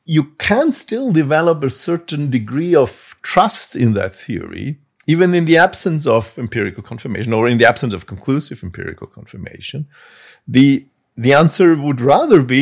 [0.09, 5.55] you can still develop a certain degree of trust in that theory, even in the
[5.55, 9.87] absence of empirical confirmation or in the absence of conclusive empirical confirmation,
[10.47, 10.83] the
[11.15, 12.61] the answer would rather be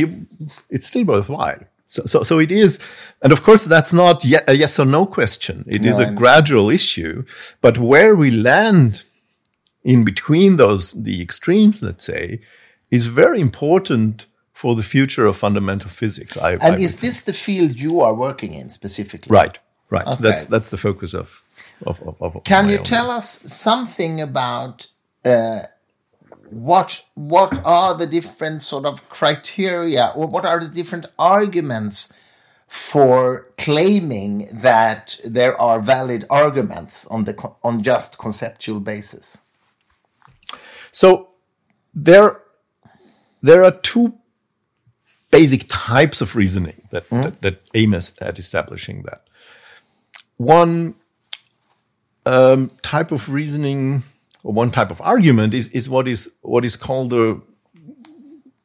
[0.69, 1.63] it's still worthwhile.
[1.86, 2.81] So, so, so it is,
[3.21, 5.63] and of course, that's not a yes or no question.
[5.67, 7.23] It no, is a gradual issue.
[7.62, 9.03] But where we land
[9.86, 12.41] in between those the extremes, let's say,
[12.91, 14.25] is very important
[14.57, 16.35] for the future of fundamental physics.
[16.35, 19.31] I, and I is this the field you are working in specifically?
[19.33, 19.59] Right,
[19.91, 20.07] right.
[20.07, 20.23] Okay.
[20.23, 21.43] That's that's the focus of.
[21.85, 24.87] of, of, of Can you tell us something about
[25.23, 25.61] uh,
[26.49, 32.13] what what are the different sort of criteria, or what are the different arguments?
[32.69, 39.41] for claiming that there are valid arguments on the on just conceptual basis
[40.91, 41.29] so
[41.93, 42.41] there,
[43.41, 44.17] there are two
[45.31, 49.27] basic types of reasoning that, that, that aim as, at establishing that.
[50.37, 50.95] One
[52.25, 54.03] um, type of reasoning
[54.43, 57.41] or one type of argument is, is what is what is called the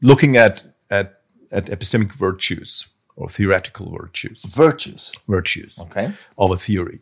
[0.00, 5.12] looking at at at epistemic virtues or theoretical virtues Virtues.
[5.28, 6.12] virtues Okay.
[6.38, 7.00] of a theory.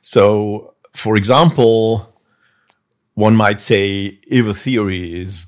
[0.00, 2.14] So, for example,
[3.14, 5.46] one might say if a theory is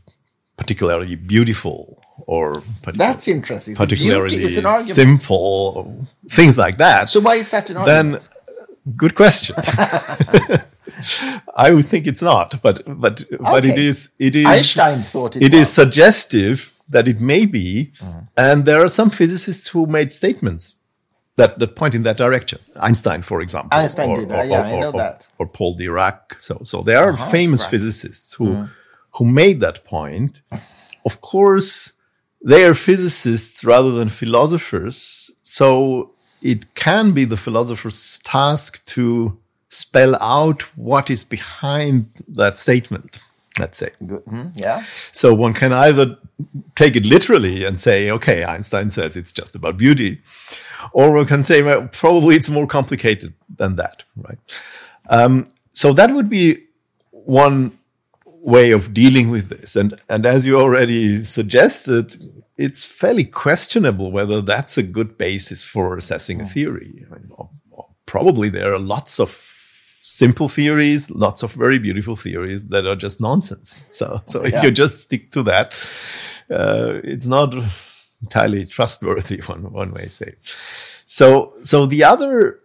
[0.57, 3.75] particularly beautiful or That's interesting.
[3.77, 4.95] Particularly is an argument.
[4.95, 8.31] simple, things like that, so why is that an then argument?
[8.97, 9.57] good question.
[11.57, 13.87] I would think it's not, but but but it Okay.
[13.87, 18.21] is it is Einstein thought it, it is suggestive that it may be, mm-hmm.
[18.37, 20.77] and there are some physicists who made statements
[21.37, 22.59] that, that point in that direction.
[22.77, 25.29] Einstein, for example, Einstein did that, yeah, I know or, that.
[25.39, 26.41] or Paul Dirac.
[26.41, 27.71] So, so there are uh-huh, famous Dirac.
[27.71, 28.71] physicists who mm.
[29.15, 30.41] who made that point.
[31.05, 31.93] Of course,
[32.45, 40.17] they are physicists rather than philosophers, so it can be the philosopher's task to spell
[40.23, 43.19] out what is behind that statement.
[43.59, 43.89] Let's say.
[44.07, 44.23] Good.
[44.23, 44.85] Hmm, yeah.
[45.13, 46.19] So one can either
[46.75, 50.21] take it literally and say, okay, Einstein says it's just about beauty,
[50.93, 54.39] or one can say, well, probably it's more complicated than that, right?
[55.09, 56.65] Um, so that would be
[57.11, 57.73] one
[58.55, 59.77] way of dealing with this.
[59.77, 62.15] And, and as you already suggested,
[62.57, 67.05] it's fairly questionable whether that's a good basis for assessing a theory.
[67.07, 69.31] I mean, or- or probably there are lots of
[70.03, 73.85] simple theories, lots of very beautiful theories that are just nonsense.
[73.91, 74.63] So, so if Yeah.
[74.65, 75.67] you just stick to that,
[76.49, 77.55] uh, it's not
[78.23, 79.41] entirely trustworthy.
[79.47, 80.31] One one may say.
[81.05, 82.61] So, so the other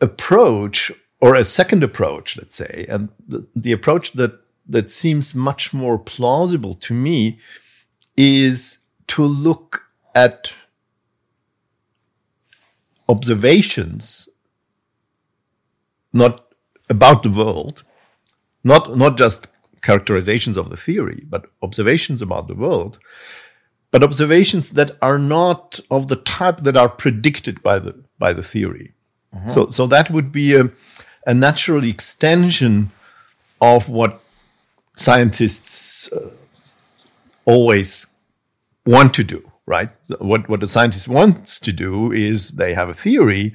[0.00, 4.32] approach, or a second approach, let's say, and the, the approach that
[4.68, 7.38] that seems much more plausible to me
[8.16, 10.52] is to look at
[13.08, 14.28] observations
[16.12, 16.46] not
[16.88, 17.84] about the world,
[18.64, 19.48] not not just
[19.82, 22.98] characterizations of the theory, but observations about the world,
[23.90, 28.42] but observations that are not of the type that are predicted by the by the
[28.42, 28.92] theory.
[29.34, 29.48] Mm-hmm.
[29.48, 30.70] So so that would be a,
[31.26, 32.90] a natural extension
[33.60, 34.20] of what
[35.00, 36.30] scientists uh,
[37.44, 38.06] always
[38.84, 39.90] want to do, right?
[40.18, 43.54] What what the scientist wants to do is they have a theory,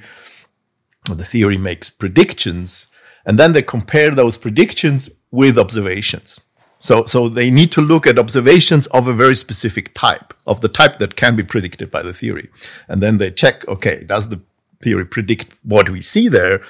[1.08, 2.88] the theory makes predictions,
[3.24, 6.40] and then they compare those predictions with observations.
[6.78, 10.68] So, so they need to look at observations of a very specific type, of the
[10.68, 12.50] type that can be predicted by the theory.
[12.86, 14.40] And then they check, okay, does the
[14.82, 16.60] theory predict what we see there,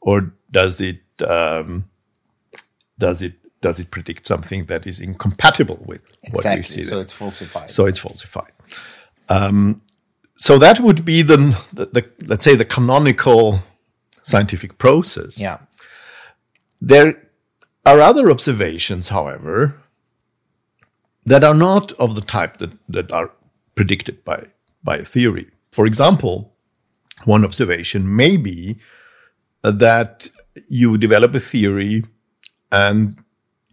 [0.00, 1.86] or does it, um,
[2.98, 3.34] does it,
[3.66, 6.62] does it predict something that is incompatible with what we Exactly.
[6.74, 7.04] see So there?
[7.04, 7.70] it's falsified.
[7.76, 8.52] so it's falsified.
[9.36, 9.80] Um,
[10.46, 11.38] so that would be the,
[11.78, 13.60] the, the let's say the canonical
[14.22, 15.40] scientific process.
[15.40, 15.58] yeah.
[16.80, 17.10] There
[17.86, 19.56] are other observations, however,
[21.24, 23.30] that are not of the type that, that are
[23.74, 24.38] predicted by,
[24.82, 25.46] by a theory.
[25.72, 26.52] For example,
[27.24, 28.78] one observation may be
[29.62, 30.28] that
[30.68, 32.04] you develop a theory
[32.70, 33.16] and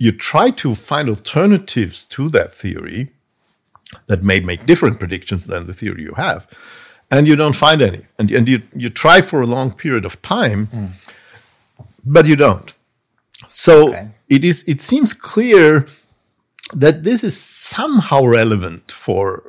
[0.01, 3.11] you try to find alternatives to that theory
[4.07, 6.47] that may make different predictions than the theory you have,
[7.11, 8.03] and you don't find any.
[8.17, 10.85] And, and you, you try for a long period of time, hmm.
[12.03, 12.73] but you don't.
[13.49, 14.09] So Okay.
[14.27, 14.63] it is.
[14.73, 15.85] It seems clear
[16.73, 19.43] that this is somehow relevant for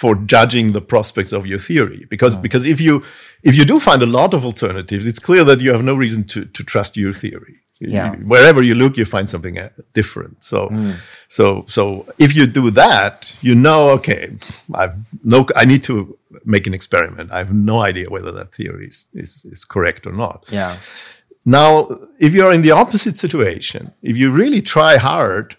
[0.00, 2.42] for judging the prospects of your theory because hmm.
[2.46, 3.02] because if you
[3.42, 6.22] if you do find a lot of alternatives it's clear that you have no reason
[6.32, 8.12] to to trust your theory Yeah.
[8.16, 10.60] You- wherever you look you find something uh, different so
[11.28, 11.82] so so
[12.18, 14.22] if you do that you know okay
[14.74, 15.94] i've no i need to
[16.44, 20.12] make an experiment i have no idea whether that theory is is, is correct or
[20.12, 20.74] not Yeah.
[21.44, 21.70] now,
[22.18, 25.56] if you're in the opposite situation, if you really try hard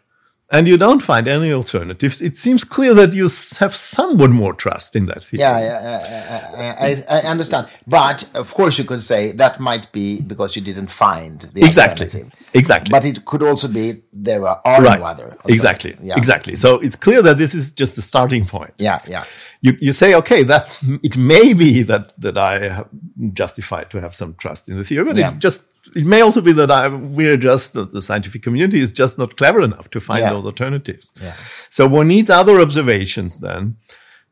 [0.50, 3.24] and you don't find any alternatives, it seems clear that you
[3.60, 5.42] have somewhat more trust in that theory.
[5.42, 7.68] Yeah, yeah, I, I, I, understand.
[7.86, 12.06] But of course, you could say that might be because you didn't find the Exactly.
[12.06, 12.50] alternative.
[12.54, 12.92] Exactly.
[12.92, 15.00] But it could also be there are, are right.
[15.00, 15.36] no other.
[15.50, 15.98] exactly.
[16.02, 16.16] Yeah.
[16.18, 16.56] Exactly.
[16.56, 18.74] So it's clear that this is just the starting point.
[18.78, 19.26] Yeah, yeah.
[19.60, 20.70] You, you say, okay, that
[21.04, 22.88] it may be that that I have
[23.34, 25.34] justified to have some trust in the theory, but Yeah.
[25.34, 28.92] it just it may also be that I we're just the, the scientific community is
[28.92, 30.34] just not clever enough to find Yeah.
[30.34, 31.14] those alternatives.
[31.22, 31.34] Yeah.
[31.70, 33.78] So one needs other observations then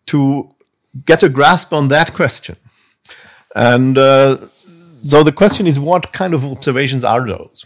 [0.07, 0.53] to
[1.05, 2.55] get a grasp on that question.
[3.55, 4.37] And uh,
[5.03, 7.65] so the question is, what kind of observations are those?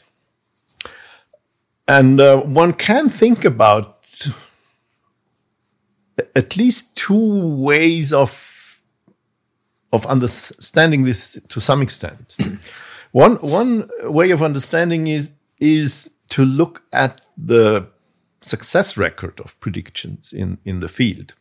[1.88, 3.96] And uh, one can think about
[6.36, 8.56] at least two ways of
[9.92, 12.36] of understanding this to some extent.
[13.12, 17.88] One one way of understanding is is to look at the
[18.42, 21.34] success record of predictions in in the field.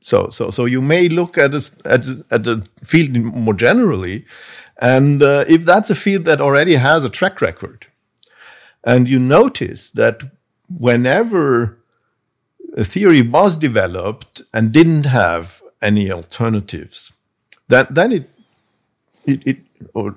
[0.00, 4.24] So so so you may look at a, at at the field more generally,
[4.80, 7.86] and uh, if that's a field that already has a track record,
[8.82, 10.22] and you notice that
[10.78, 11.78] whenever
[12.76, 17.12] a theory was developed and didn't have any alternatives,
[17.68, 18.30] that then it
[19.30, 19.58] it it
[19.94, 20.16] or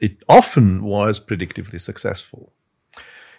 [0.00, 2.52] it often was predictively successful.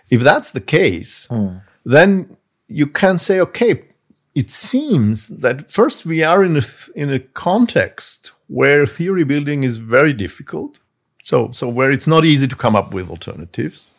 [0.09, 1.61] If that's the case, mm.
[1.83, 3.85] then you can say, okay,
[4.33, 6.61] it seems that first we are in a
[6.95, 10.79] in a context where theory building is very difficult,
[11.23, 13.89] so so where it's not easy to come up with alternatives.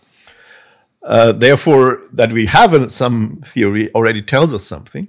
[1.02, 5.06] Uh, therefore, that we have some theory already tells us something.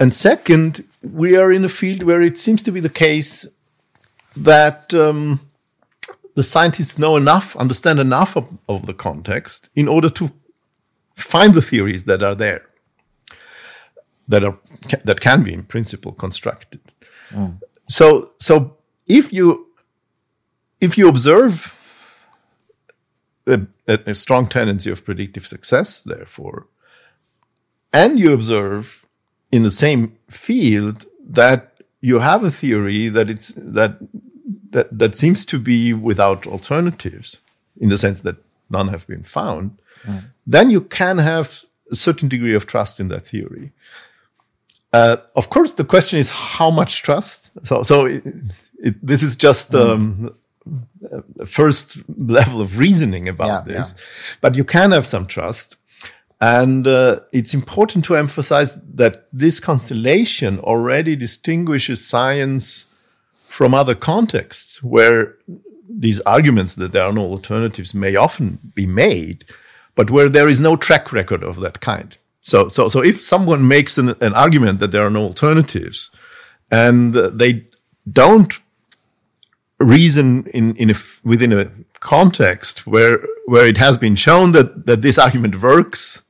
[0.00, 3.46] And second, we are in a field where it seems to be the case
[4.36, 5.40] that um,
[6.34, 10.30] the scientists know enough, understand enough of, of, the context in order to
[11.14, 12.66] find the theories that are there,
[14.28, 14.58] that are
[15.04, 16.80] that can be in principle constructed.
[17.30, 17.60] Mm.
[17.88, 19.66] So, so if you
[20.80, 21.78] if you observe
[23.46, 26.66] a, a strong tendency of predictive success, therefore,
[27.92, 29.06] and you observe
[29.50, 31.71] in the same field that
[32.02, 33.96] you have a theory that it's that
[34.70, 37.38] that that seems to be without alternatives
[37.80, 38.36] in the sense that
[38.68, 40.24] none have been found mm.
[40.46, 43.72] then you can have a certain degree of trust in that theory
[44.92, 48.22] uh, of course the question is how much trust so so it,
[48.78, 49.90] it, this is just mm.
[49.90, 50.34] um,
[51.46, 54.04] first level of reasoning about yeah, this yeah.
[54.40, 55.76] but you can have some trust
[56.42, 62.86] and uh, it's important to emphasize that this constellation already distinguishes science
[63.46, 65.36] from other contexts where
[65.88, 69.44] these arguments that there are no alternatives may often be made,
[69.94, 72.18] but where there is no track record of that kind.
[72.40, 76.10] So, so, so if someone makes an, an argument that there are no alternatives
[76.72, 77.66] and they
[78.10, 78.52] don't
[79.78, 85.02] reason in, in a, within a context where, where it has been shown that, that
[85.02, 86.24] this argument works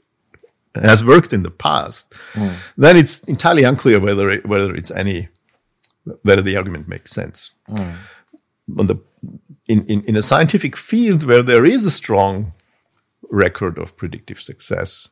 [0.74, 2.54] has worked in the past, mm.
[2.76, 5.28] then it's entirely unclear whether it, whether it's any
[6.22, 7.50] whether the argument makes sense.
[7.68, 7.94] Mm.
[8.78, 8.96] On the
[9.66, 12.52] in, in, in a scientific field where there is a strong
[13.30, 15.08] record of predictive success,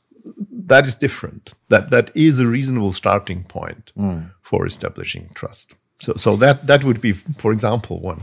[0.50, 1.54] that is different.
[1.68, 4.30] That that is a reasonable starting point mm.
[4.42, 5.74] for establishing trust.
[6.00, 8.22] So so that that would be, for example, one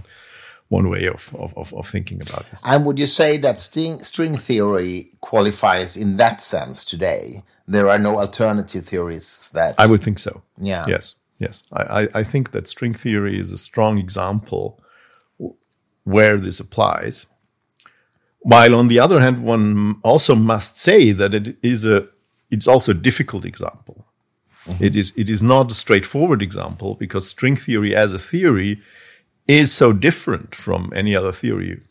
[0.69, 2.61] one way of, of, of, thinking about this.
[2.65, 7.43] And would you say that string, string theory qualifies in that sense today?
[7.67, 9.75] There are no alternative theories that.
[9.77, 10.41] I would think so.
[10.59, 10.85] Yeah.
[10.87, 11.15] Yes.
[11.39, 11.63] Yes.
[11.71, 14.81] I, I think that string theory is a strong example
[16.03, 17.27] where this applies.
[18.39, 22.07] While on the other hand, one also must say that it is a
[22.49, 24.05] it's also a difficult example.
[24.65, 24.83] Mm-hmm.
[24.83, 28.81] It is it is not a straightforward example because string theory as a theory
[29.47, 31.81] is so different from any other theory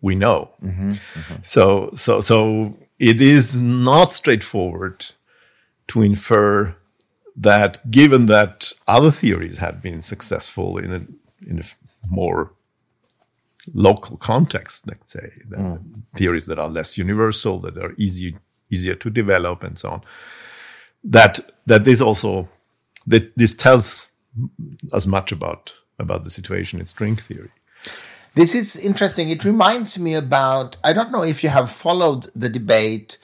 [0.00, 0.50] we know.
[0.62, 1.34] Mm-hmm, mm-hmm.
[1.42, 5.06] So, so, so it is not straightforward
[5.88, 6.74] to infer
[7.36, 11.02] that, given that other theories had been successful in a
[11.48, 11.62] in a
[12.10, 12.52] more
[13.74, 16.02] local context, let's say, mm.
[16.16, 18.36] theories that are less universal, that are easy
[18.70, 20.02] easier to develop, and so on.
[21.04, 22.48] That that this also
[23.06, 24.08] that this tells
[24.92, 27.50] as much about about the situation in string theory.
[28.34, 29.30] This is interesting.
[29.30, 33.18] It reminds me about, I don't know if you have followed the debate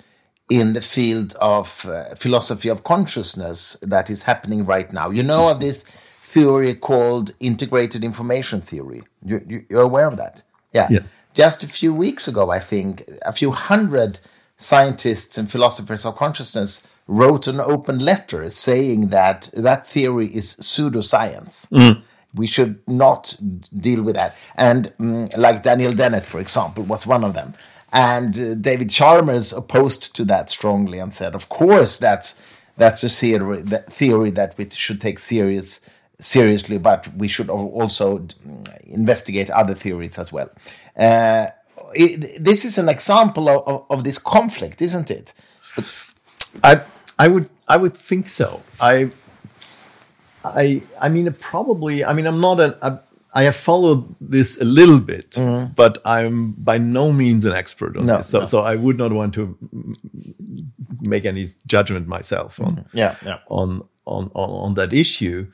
[0.50, 5.10] in the field of uh, philosophy of consciousness that is happening right now.
[5.10, 5.84] You know of this
[6.20, 9.02] theory called integrated information theory.
[9.24, 10.42] You, are aware of that?
[10.72, 10.88] Yeah.
[10.90, 11.00] yeah.
[11.32, 14.20] Just a few weeks ago, I think, a few hundred
[14.56, 21.68] scientists and philosophers of consciousness wrote an open letter saying that that theory is pseudoscience.
[21.70, 22.02] Mm
[22.34, 23.38] we should not
[23.76, 24.36] deal with that.
[24.56, 27.54] And um, like Daniel Dennett, for example, was one of them.
[27.92, 32.42] And uh, David Chalmers opposed to that strongly and said, of course, that's
[32.76, 38.18] that's a theory that, theory that we should take serious seriously, but we should also
[38.18, 40.50] mm, investigate other theories as well.
[40.96, 41.48] Uh,
[41.94, 45.34] it, this is an example of, of, of, this conflict, isn't it?
[45.76, 46.06] But
[46.64, 46.80] I
[47.18, 48.62] I would I would think so.
[48.80, 49.10] I
[50.44, 52.98] I I mean probably I mean I'm not an I,
[53.36, 55.74] I have followed this a little bit, mm.
[55.74, 58.28] but I'm by no means an expert on no, this.
[58.28, 58.44] So, no.
[58.44, 59.58] so I would not want to
[61.00, 62.86] make any judgment myself on mm.
[62.92, 63.38] yeah, yeah.
[63.48, 65.46] on on, on, on that issue,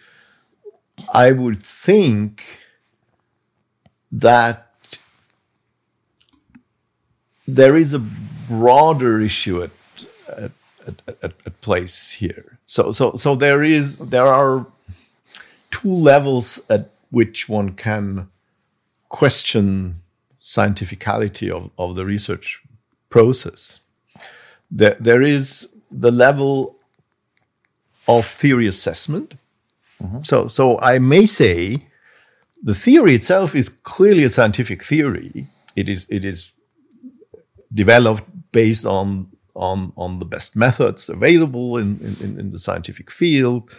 [1.12, 2.44] I would think
[4.12, 4.66] that
[7.46, 7.98] there is a
[8.48, 9.70] broader issue at,
[10.28, 10.52] at,
[10.86, 12.58] at, at, at place here.
[12.66, 14.66] So, so, so there is, there are
[15.70, 18.28] two levels at which one can
[19.08, 20.00] question
[20.40, 22.62] scientificality of, of the research
[23.08, 23.80] process.
[24.70, 26.76] There, there is the level
[28.08, 29.34] of theory assessment.
[30.02, 30.22] Mm-hmm.
[30.22, 31.86] So, so I may say
[32.62, 35.48] the theory itself is clearly a scientific theory.
[35.76, 36.52] It is, it is
[37.72, 43.70] developed based on on on the best methods available in in, in the scientific field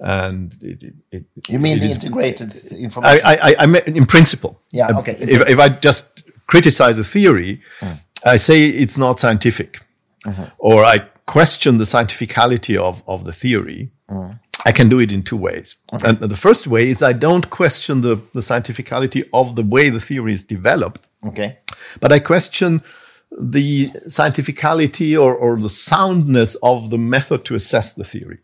[0.00, 4.06] and it, it, it, you mean the is, integrated information I, I, I, mean in
[4.06, 7.98] principle yeah okay if, if i just criticize a theory mm.
[8.24, 9.80] i say it's not scientific
[10.24, 10.44] mm-hmm.
[10.58, 14.38] or i question the scientificality of of the theory mm.
[14.66, 15.76] I can do it in two ways.
[15.92, 16.08] Okay.
[16.08, 20.00] And the first way is I don't question the, the scientificality of the way the
[20.00, 21.06] theory is developed.
[21.26, 21.58] Okay.
[22.00, 22.82] But I question
[23.30, 28.38] the scientificality or, or the soundness of the method to assess the theory.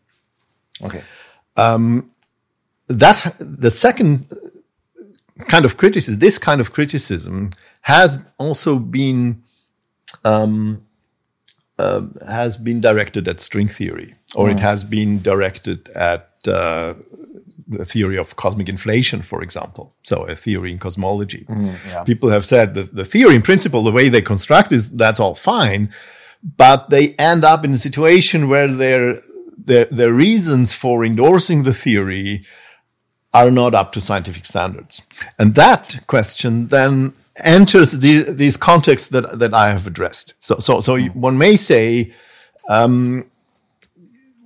[0.85, 1.03] Okay.
[1.57, 2.11] Um,
[2.89, 4.27] that the second
[5.49, 7.51] kind of criticism, this kind of criticism,
[7.83, 9.43] has also been
[10.25, 10.83] um,
[11.79, 14.53] uh, has been directed at string theory, or mm.
[14.53, 16.95] it has been directed at uh,
[17.67, 19.95] the theory of cosmic inflation, for example.
[20.03, 21.47] So a theory in cosmology.
[21.49, 22.05] Mm, yeah.
[22.05, 25.35] People have said that the theory in principle, the way they construct is that's all
[25.35, 25.93] fine,
[26.57, 29.23] but they end up in a situation where their
[29.65, 32.45] their, their reasons for endorsing the theory
[33.33, 35.03] are not up to scientific standards.
[35.39, 40.35] And that question then enters the, these contexts that, that I have addressed.
[40.41, 41.15] So, so, so mm.
[41.17, 42.13] one may say
[42.69, 43.25] um,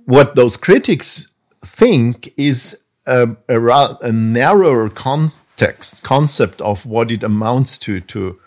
[0.05, 1.27] what those critics
[1.63, 8.39] think is a, a, a narrower context concept of what it amounts to to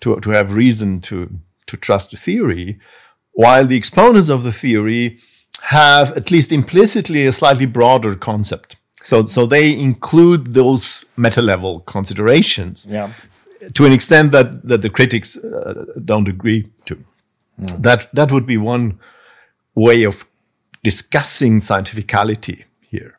[0.00, 1.30] to to have reason to
[1.66, 2.78] to trust a theory,
[3.32, 5.18] while the exponents of the theory
[5.62, 8.76] have at least implicitly a slightly broader concept.
[9.02, 12.86] So so they include those meta level considerations.
[12.90, 13.12] Yeah.
[13.74, 16.96] To an extent that, that the critics uh, don't agree to.
[17.60, 17.82] Mm.
[17.82, 18.98] That that would be one
[19.74, 20.24] way of
[20.82, 23.18] discussing scientificality here.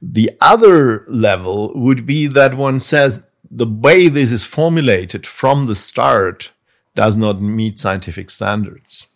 [0.00, 5.74] The other level would be that one says the way this is formulated from the
[5.74, 6.52] start
[6.94, 9.08] does not meet scientific standards.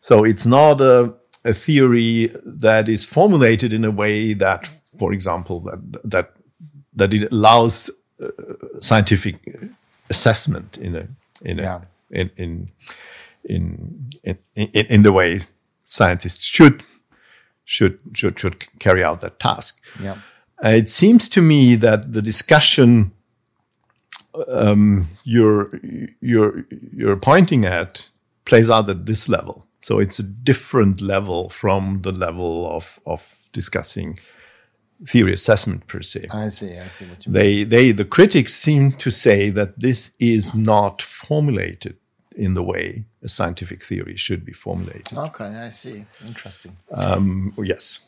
[0.00, 1.14] So it's not a,
[1.46, 4.68] a theory that is formulated in a way that,
[4.98, 6.32] for example, that, that,
[6.94, 7.90] that it allows
[8.22, 8.28] uh,
[8.80, 9.36] scientific
[10.10, 11.08] assessment in a,
[11.42, 11.80] in a, yeah.
[12.10, 12.68] in, in,
[13.44, 15.40] in, in, in, the way
[15.86, 16.82] scientists should
[17.64, 19.80] should should should carry out that task.
[20.00, 20.18] Yeah.
[20.64, 23.12] Uh, it seems to me that the discussion
[24.48, 25.78] um, you're
[26.20, 28.08] you're you're pointing at
[28.44, 29.65] plays out at this level.
[29.86, 34.18] So it's a different level from the level of of discussing
[35.06, 36.22] theory assessment per se.
[36.30, 36.76] I see.
[36.86, 37.40] I see what you mean.
[37.40, 41.96] They they the critics seem to say that this is not formulated
[42.34, 45.16] in the way a scientific theory should be formulated.
[45.16, 46.04] Okay, I see.
[46.26, 46.76] Interesting.
[46.90, 48.00] Um, yes,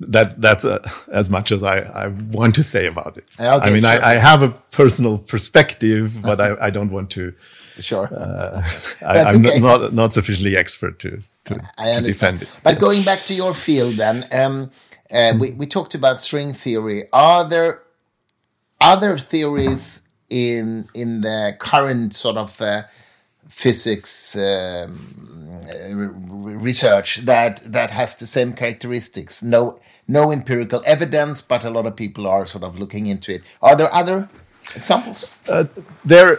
[0.00, 3.36] that that's uh, as much as I, I want to say about it.
[3.40, 4.04] Okay, I mean, sure.
[4.04, 7.32] I, I, have a personal perspective, but I, I don't want to.
[7.80, 8.08] Sure.
[8.12, 8.62] Uh,
[9.06, 9.58] I, am okay.
[9.60, 12.60] not not sufficiently expert to to, to defend it.
[12.62, 14.70] But going back to your field, then um,
[15.10, 17.08] uh, we we talked about string theory.
[17.12, 17.82] Are there
[18.80, 22.82] other theories in in the current sort of uh,
[23.50, 24.98] physics um,
[26.62, 29.42] research that that has the same characteristics.
[29.42, 33.42] No, no empirical evidence, but a lot of people are sort of looking into it.
[33.60, 34.28] Are there other
[34.74, 35.34] examples?
[35.48, 35.64] Uh,
[36.04, 36.38] there,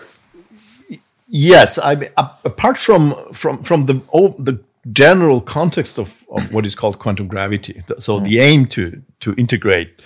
[1.32, 1.78] yes.
[1.78, 4.60] I mean, apart from from from the oh, the
[4.92, 7.82] general context of, of what is called quantum gravity.
[8.00, 8.26] So mm.
[8.26, 10.02] the aim to to integrate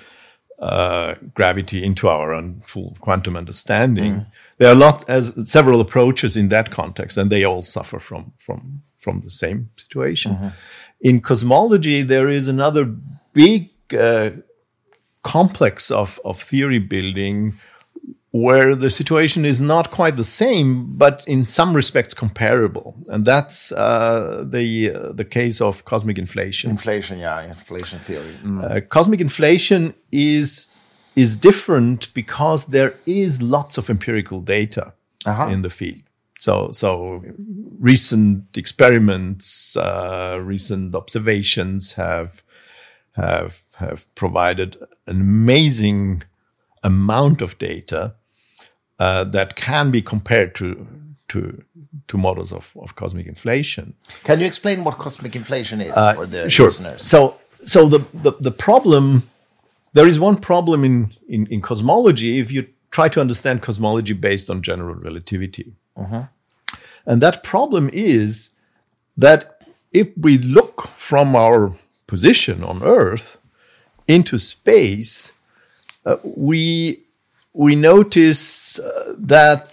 [0.59, 4.13] uh, gravity into our own full quantum understanding.
[4.13, 4.25] Mm
[4.57, 8.33] there are a lot as several approaches in that context, and they all suffer from
[8.37, 10.33] from from the same situation.
[10.33, 10.47] Mm-hmm.
[11.01, 12.85] In cosmology, there is another
[13.33, 14.31] big uh,
[15.23, 17.53] complex of of theory building
[18.35, 23.71] where the situation is not quite the same, but in some respects comparable, and that's
[23.71, 26.69] uh, the uh, the case of cosmic inflation.
[26.69, 28.35] Inflation, yeah, inflation theory.
[28.43, 28.63] Mm.
[28.63, 30.67] Uh, cosmic inflation is
[31.15, 34.93] is different because there is lots of empirical data
[35.25, 35.47] uh-huh.
[35.47, 36.01] in the field.
[36.37, 37.23] So, so
[37.79, 42.43] recent experiments, uh, recent observations have
[43.13, 44.75] have have provided
[45.07, 46.23] an amazing
[46.83, 48.15] amount of data
[48.99, 50.87] uh, that can be compared to
[51.27, 51.63] to
[52.07, 53.93] to models of, of cosmic inflation.
[54.23, 56.67] Can you explain what cosmic inflation is Uh, for the sure.
[56.67, 57.01] listeners?
[57.01, 59.29] So so the, the the problem
[59.93, 64.49] there is one problem in, in in cosmology if you try to understand cosmology based
[64.49, 65.73] on general relativity.
[67.05, 68.51] And that problem is
[69.17, 71.71] that if we look from our
[72.07, 73.37] position on Earth
[74.07, 75.31] into space,
[76.05, 76.99] uh, we
[77.55, 79.63] we notice uh, that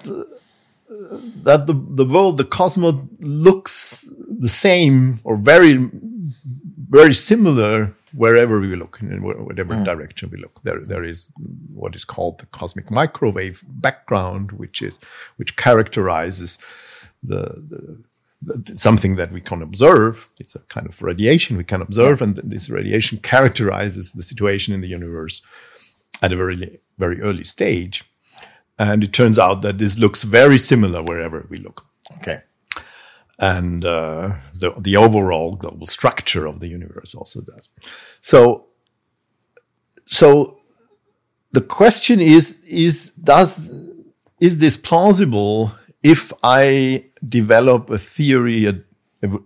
[1.42, 4.08] that the the world, the cosmos, looks
[4.40, 5.90] the same or very
[6.90, 10.62] very similar wherever we look in wh- whatever direction we look.
[10.62, 11.32] There there is
[11.74, 14.98] what is called the cosmic microwave background, which is
[15.36, 16.58] which characterizes
[17.22, 20.28] the, the th- something that we can observe.
[20.38, 24.82] It's a kind of radiation we can observe, and this radiation characterizes the situation in
[24.82, 25.42] the universe
[26.20, 28.04] at a very very early stage.
[28.78, 31.84] And it turns out that this looks very similar wherever we look,
[32.16, 32.40] Okay.
[33.38, 37.68] and uh, the the overall global structure of the universe also does.
[38.20, 38.66] So,
[40.06, 40.58] so
[41.52, 43.70] the question is is does
[44.40, 45.72] is this plausible
[46.02, 48.66] if I develop a theory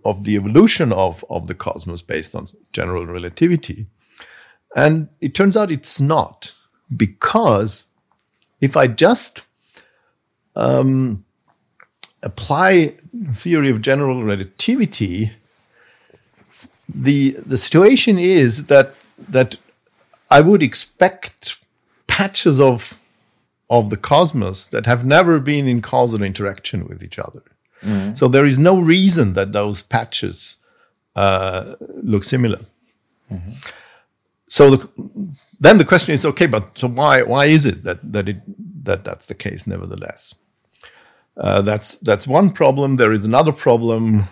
[0.03, 3.87] of the evolution of, of the cosmos based on general relativity?
[4.75, 6.53] And it turns out it's not,
[6.95, 7.83] because
[8.61, 9.41] if I just
[10.55, 11.23] um,
[12.23, 12.95] apply
[13.33, 15.31] theory of general relativity,
[16.87, 18.95] the the situation is that
[19.29, 19.57] that
[20.31, 21.57] I would expect
[22.07, 22.99] patches of
[23.69, 27.43] of the cosmos that have never been in causal interaction with each other.
[28.15, 30.55] So there is no reason that those patches
[31.15, 32.61] uh, look similar.
[34.49, 34.89] So the,
[35.59, 38.37] then the question is, okay, but so why why is it that that it
[38.85, 39.67] that that's the case?
[39.67, 40.35] Nevertheless,
[41.37, 42.95] uh, that's that's one problem.
[42.95, 44.23] There is another problem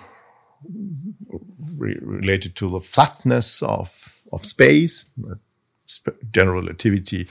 [1.78, 5.06] re- related to the flatness of of space.
[6.32, 7.28] General relativity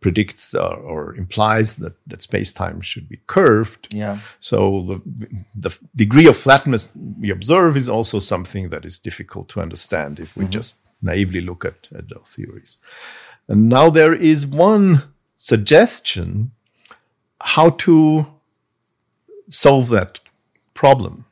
[0.00, 3.92] predicts uh, or implies that that space time should be curved.
[3.92, 4.18] Yeah.
[4.40, 5.00] So the
[5.54, 10.36] the degree of flatness we observe is also something that is difficult to understand if
[10.36, 12.78] we just naively look at, at those theories.
[13.46, 15.02] And now there is one
[15.36, 16.50] suggestion
[17.40, 18.26] how to
[19.50, 20.20] solve that
[20.74, 21.24] problem.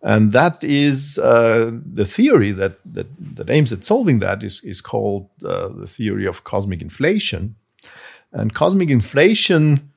[0.00, 4.80] And that is uh, the theory that, that, that aims at solving that is, is
[4.80, 7.56] called uh, the theory of cosmic inflation.
[8.32, 9.90] And cosmic inflation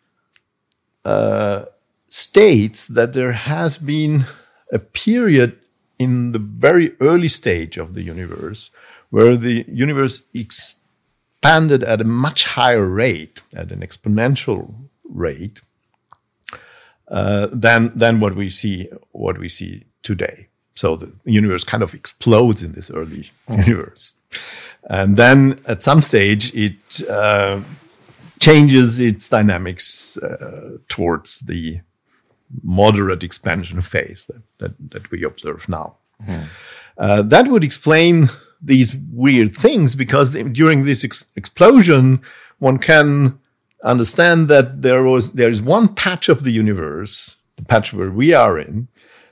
[1.05, 1.65] uh,
[2.09, 4.25] states that there has been
[4.71, 5.57] a period
[6.01, 8.71] in the very early stage of the universe
[9.11, 14.73] where the universe expanded at a much higher rate, at an exponential
[15.03, 15.61] rate,
[17.09, 20.47] uh, than than what we see what we see today.
[20.73, 24.13] So the universe kind of explodes in this early universe,
[24.83, 27.59] and then at some stage it uh,
[28.39, 31.81] changes its dynamics uh, towards the
[32.63, 35.95] moderate expansion phase that that, that we observe now.
[36.97, 38.29] Uh, that would explain
[38.61, 42.21] these weird things because during this ex- explosion,
[42.59, 43.39] one can
[43.83, 48.33] understand that there was there is one patch of the universe, the patch where we
[48.33, 48.87] are in,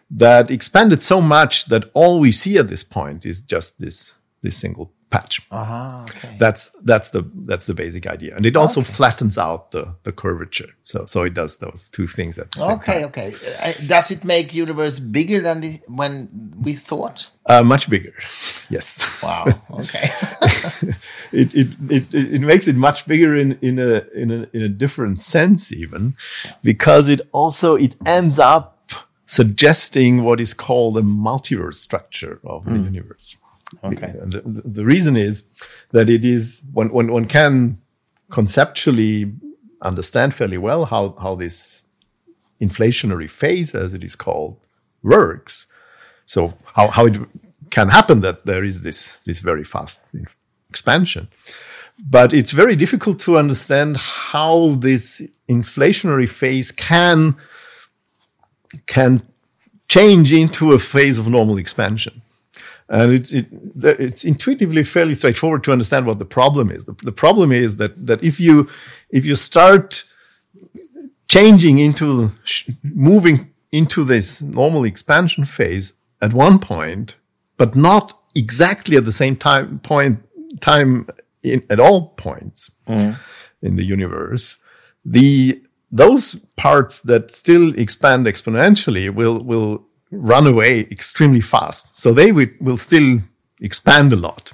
[0.09, 4.57] that expanded so much that all we see at this point is just this this
[4.57, 5.41] single patch.
[5.51, 6.36] Ah, okay.
[6.39, 10.70] That's that's the that's the basic idea, and it also flattens out the the curvature.
[10.84, 13.05] So so it does those two things at the same Okay, time.
[13.05, 13.34] okay.
[13.64, 16.30] Uh, Does it make universe bigger than the, when
[16.64, 17.32] we thought?
[17.45, 18.14] Uh, much bigger,
[18.70, 19.03] yes.
[19.24, 19.45] Wow.
[19.72, 20.10] Okay.
[21.32, 24.70] it, it, it, it makes it much bigger in, in, a, in, a, in a
[24.70, 26.16] different sense even
[26.64, 28.76] because it also it ends up
[29.26, 33.38] suggesting what is called a multiverse structure of the universe
[33.84, 34.13] Okay.
[34.26, 35.43] The, the- reason is
[35.91, 37.80] that it is when, when one can
[38.32, 39.32] conceptually
[39.82, 41.84] understand fairly well how, how this
[42.61, 44.57] inflationary phase as it is called
[45.03, 45.67] works.
[46.26, 47.17] So how, how it
[47.70, 50.01] can happen that there is this this very fast
[50.70, 51.28] expansion.
[52.09, 57.36] But it's very difficult to understand how this inflationary phase can
[58.88, 59.22] can
[59.88, 62.22] change into a phase of normal expansion
[62.89, 63.47] and it's it,
[63.83, 66.85] it's intuitively fairly straightforward to understand what the problem is.
[66.85, 68.67] The, the problem is that that if you
[69.09, 70.03] if you start
[71.27, 77.15] changing into sh- moving into this normal expansion phase at one point,
[77.57, 80.19] but not exactly at the same time point
[80.59, 81.07] time
[81.43, 83.15] in, at all points mm.
[83.61, 84.57] in the universe,
[85.05, 85.61] the
[85.91, 91.97] those parts that still expand exponentially will will run away extremely fast.
[91.97, 93.20] So they will, still
[93.62, 94.53] expand a lot,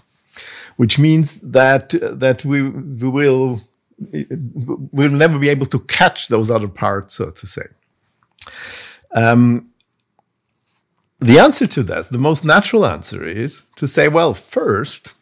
[0.78, 1.90] which means that
[2.20, 3.62] that we, we will
[4.92, 7.64] we'll never be able to catch those other parts, so to say.
[9.14, 9.70] Um,
[11.20, 15.14] the answer to that, the most natural answer is to say, well, first,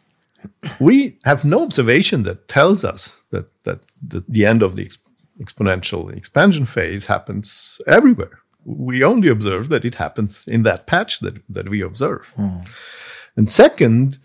[0.80, 4.98] we have no observation that tells us that, that the, end of the ex-
[5.40, 8.40] exponential expansion phase happens everywhere.
[8.66, 12.32] We only observe that it happens in that patch that, that we observe.
[13.36, 14.18] And second,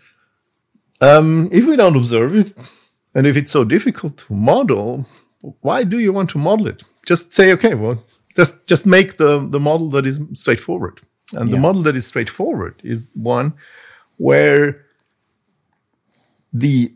[1.01, 2.53] um, if we don't observe it,
[3.15, 5.05] and if it's so difficult to model,
[5.61, 6.83] why do you want to model it?
[7.05, 8.03] Just say, okay, well,
[8.35, 11.01] just just make the, the model that is straightforward.
[11.33, 13.53] And the model that is straightforward is one
[14.17, 14.85] where
[16.51, 16.91] the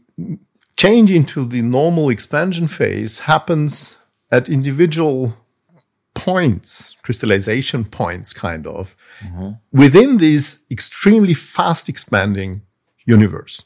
[0.76, 3.98] change into the normal expansion phase happens
[4.32, 5.38] at individual
[6.14, 8.96] points, crystallization points, kind of,
[9.72, 12.62] within this extremely fast expanding
[13.06, 13.64] universe.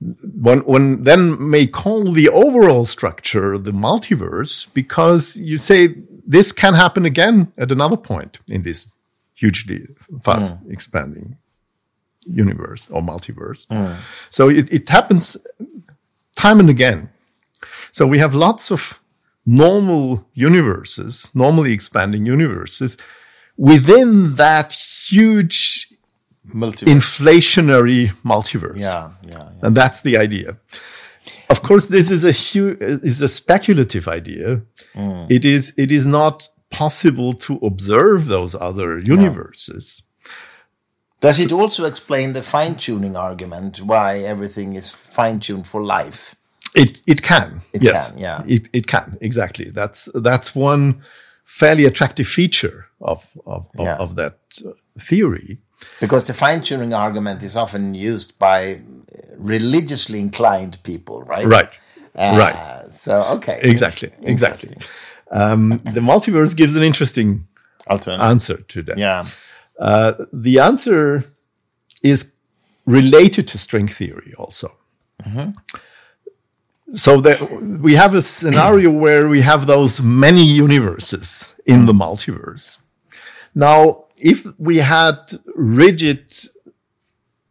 [0.00, 5.94] One, one then may call the overall structure the multiverse because you say
[6.26, 8.86] this can happen again at another point in this
[9.34, 9.86] hugely
[10.22, 10.72] fast mm.
[10.72, 11.36] expanding
[12.26, 13.66] universe or multiverse.
[13.68, 13.96] Mm.
[14.30, 15.36] So it, it happens
[16.36, 17.10] time and again.
[17.92, 18.98] So we have lots of
[19.46, 22.96] normal universes, normally expanding universes
[23.56, 25.88] within that huge
[26.48, 26.88] Multiverse.
[26.88, 28.80] inflationary multiverse.
[28.80, 29.48] yeah, yeah, yeah.
[29.62, 30.56] And that's the idea.
[31.50, 34.62] Of course, this is a huge, is a speculative idea.
[34.94, 35.30] Mm.
[35.30, 40.02] It is, it is not possible to observe those other universes.
[41.20, 46.34] Does it also explain the fine tuning argument why everything is fine tuned for life?
[46.74, 47.60] It it can.
[47.72, 48.10] It yes.
[48.12, 48.42] can, yeah.
[48.46, 49.70] It it can exactly.
[49.74, 51.02] That's that's one
[51.44, 53.96] fairly attractive feature of of of, Yeah.
[54.00, 55.58] of that uh, theory.
[56.00, 58.80] Because the fine tuning argument is often used by
[59.36, 61.44] religiously inclined people, right?
[61.46, 61.78] Right.
[62.14, 62.94] Uh, right.
[62.94, 63.58] So, okay.
[63.62, 64.10] Exactly.
[64.22, 64.76] Exactly.
[65.30, 67.46] Um, the multiverse gives an interesting
[67.88, 68.30] Alternative.
[68.30, 68.98] answer to that.
[68.98, 69.24] yeah.
[69.80, 71.24] Uh, the answer
[72.02, 72.32] is
[72.86, 74.68] related to string theory also.
[76.94, 82.78] So that we have a scenario where we have those many universes in the multiverse.
[83.54, 85.16] Now, if we had
[85.54, 86.32] rigid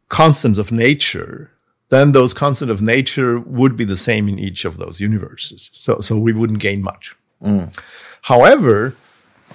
[0.09, 1.51] constants of nature,
[1.89, 5.69] then those constants of nature would be the same in each of those universes.
[5.73, 7.15] So, so we wouldn't gain much.
[7.41, 7.77] Mm.
[8.23, 8.95] However,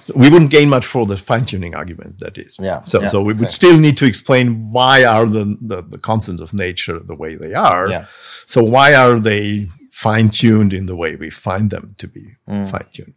[0.01, 2.57] so we wouldn't gain much for the fine tuning argument, that is.
[2.59, 5.97] Yeah, So, yeah, so we would still need to explain why are the, the, the
[5.99, 7.89] constants of nature the way they are.
[7.89, 8.05] Yeah.
[8.45, 12.69] So why are they fine tuned in the way we find them to be Mm.
[12.71, 13.13] fine tuned?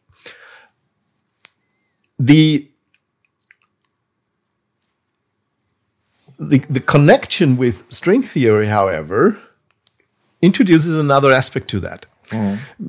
[2.18, 2.68] The,
[6.38, 9.40] the, the connection with string theory, however,
[10.42, 12.06] introduces another aspect to that.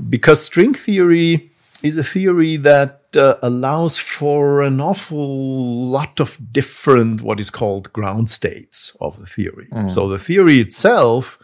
[0.09, 7.21] Because string theory is a theory that uh, allows for an awful lot of different,
[7.21, 9.67] what is called ground states of the theory.
[9.89, 11.37] So the theory itself,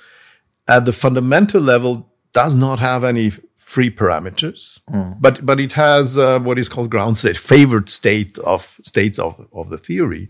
[0.68, 4.80] at the fundamental level, does not have any free parameters,
[5.20, 9.48] but but it has uh, what is called ground state, favored state of states of,
[9.52, 10.30] of the theory.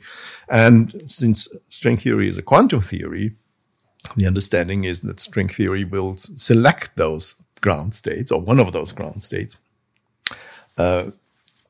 [0.49, 3.35] And since string theory is a quantum theory,
[4.15, 8.91] the understanding is that string theory will select those ground states or one of those
[8.91, 9.57] ground states
[10.77, 11.11] uh,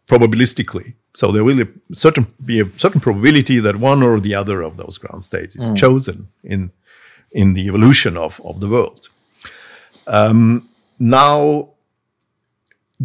[0.07, 0.93] probabilistically.
[1.13, 4.97] So there will certain be a certain probability that one or the other of those
[4.97, 6.71] ground states is chosen in
[7.31, 9.09] in the evolution of of the world.
[10.07, 11.69] Um, now,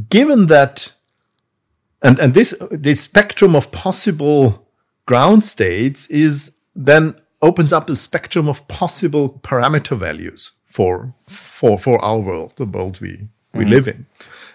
[0.09, 0.93] given that,
[2.03, 4.67] and and this this spectrum of possible
[5.07, 12.03] ground states is then opens up a spectrum of possible parameter values for for for
[12.05, 14.07] our world, the world we we live in.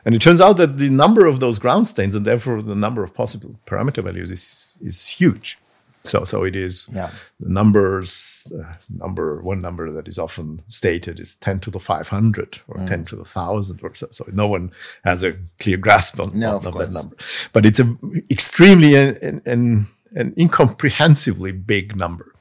[0.07, 3.03] And it turns out that the number of those ground states and therefore the number
[3.03, 5.57] of possible parameter values is is huge.
[6.03, 7.09] So so it is Yeah.
[7.41, 12.61] the numbers uh, number one number that is often stated is 10 to the 500
[12.69, 14.07] or 10 to the 1000 or so.
[14.11, 14.71] So no one
[15.03, 17.17] has a clear grasp on, No, on- of that number.
[17.51, 17.87] But it's a
[18.29, 22.33] extremely an, an, an, an incomprehensibly big number.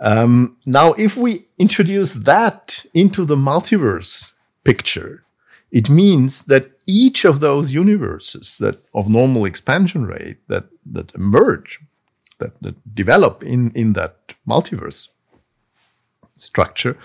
[0.00, 4.32] Um, now, if we introduce that into the multiverse
[4.64, 5.23] picture,
[5.74, 11.80] it means that each of those universes that of normal expansion rate that that emerge,
[12.38, 15.08] that, that develop in in that multiverse
[16.38, 16.96] structure,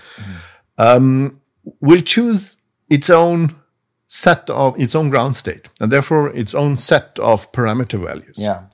[0.77, 1.41] um,
[1.81, 2.57] will choose
[2.89, 3.55] its own
[4.07, 8.37] set of its own ground state and therefore its own set of parameter values.
[8.37, 8.65] Yeah.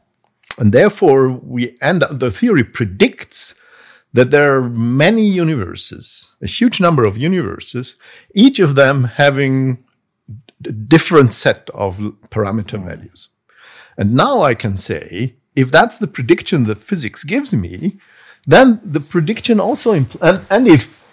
[0.58, 3.56] And therefore, we end up, the theory predicts
[4.14, 7.98] that there are many universes, a huge number of universes,
[8.34, 9.85] each of them having
[10.68, 11.98] a different set of
[12.30, 13.30] parameter values.
[13.98, 17.98] And now I can say, if that's the prediction that physics gives me,
[18.46, 21.04] then the prediction also, impl- and, and if,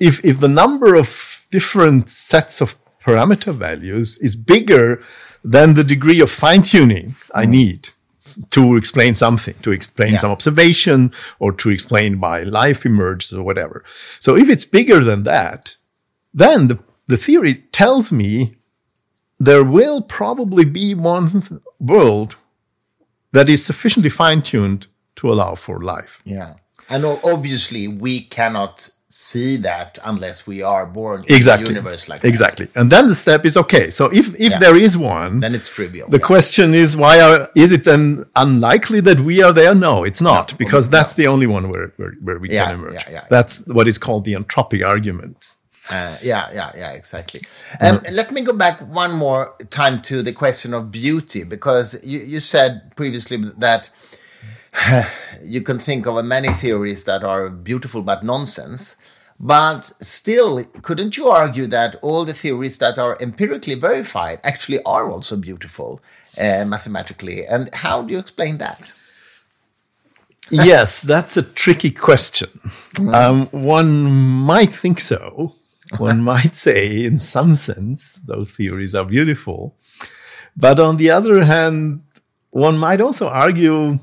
[0.00, 5.02] if, if the number of different sets of parameter values is bigger
[5.44, 7.50] than the degree of fine tuning I mm.
[7.50, 7.88] need
[8.50, 10.18] to explain something, to explain Yeah.
[10.18, 13.84] some observation or to explain why life emerged or whatever.
[14.20, 15.76] So if it's bigger than that,
[16.32, 18.56] then the, the theory tells me
[19.48, 21.26] there will probably be one
[21.80, 22.36] world
[23.32, 24.86] that is sufficiently fine tuned
[25.16, 26.14] to allow for life.
[26.24, 26.54] Yeah.
[26.88, 31.64] And obviously, we cannot see that unless we are born Exactly.
[31.66, 32.28] in a universe like that.
[32.28, 32.66] exactly.
[32.74, 33.90] And then the step is okay.
[33.90, 34.58] So if, if Yeah.
[34.58, 36.08] there is one, Then it's trivial.
[36.08, 36.26] The yeah.
[36.32, 39.74] question is, why are, is it then unlikely that we are there?
[39.74, 42.94] No, it's not, because that's the only one where, where, where we Yeah, can emerge.
[42.94, 43.24] yeah, yeah.
[43.28, 45.48] That's what is called the anthropic argument.
[45.92, 47.42] Uh, yeah, yeah, yeah, exactly.
[47.78, 52.20] Um, Let me go back one more time to the question of beauty, because you,
[52.20, 53.90] you said previously that
[55.44, 58.96] you can think of many theories that are beautiful but nonsense.
[59.38, 65.10] But still, couldn't you argue that all the theories that are empirically verified actually are
[65.10, 66.00] also beautiful
[66.38, 67.44] uh, mathematically?
[67.44, 68.94] And how do you explain that?
[70.50, 72.48] yes, that's a tricky question.
[73.12, 75.54] Um, one might think so.
[75.98, 79.76] One might say, in some sense, those theories are beautiful.
[80.56, 82.02] But on the other hand,
[82.50, 83.98] one might also argue,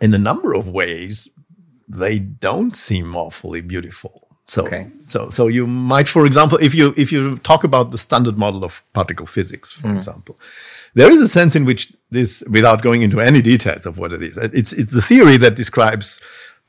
[0.00, 1.28] in a number of ways,
[1.88, 4.24] they don't seem awfully beautiful.
[4.46, 4.88] So, Okay.
[5.06, 8.62] so, so you might, for example, if you if you talk about the standard model
[8.62, 9.96] of particle physics, for mm.
[9.96, 10.38] example,
[10.92, 14.22] there is a sense in which this, without going into any details of what it
[14.22, 16.20] is, it's it's the theory that describes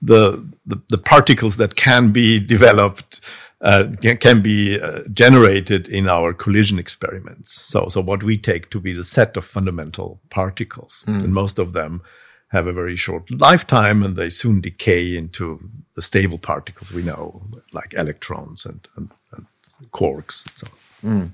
[0.02, 3.20] the the, the particles that can be developed.
[3.66, 7.52] Uh, can- be uh, generated in our collision experiments.
[7.52, 11.74] So, so what we take to be the set of fundamental particles, and most of
[11.74, 12.02] them
[12.50, 15.60] have a very short lifetime, and they soon decay into
[15.96, 17.42] the stable particles we know,
[17.72, 19.48] like electrons and, and, and
[19.92, 20.46] quarks.
[20.46, 20.68] And so,
[21.04, 21.34] on.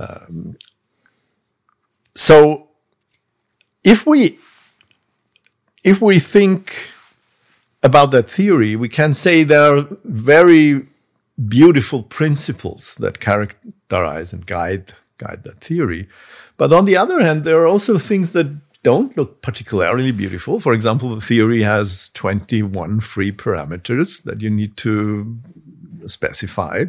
[0.00, 0.56] Um,
[2.14, 2.68] so,
[3.84, 4.38] if we
[5.84, 6.88] if we think
[7.82, 10.86] about that theory, we can say there are very
[11.48, 16.08] beautiful principles that characterize and guide guide that theory.
[16.56, 18.46] But on the other hand, there are also things that
[18.82, 20.58] don't look particularly beautiful.
[20.60, 25.38] For example, the theory has 21 free parameters that you need to
[26.06, 26.84] specify.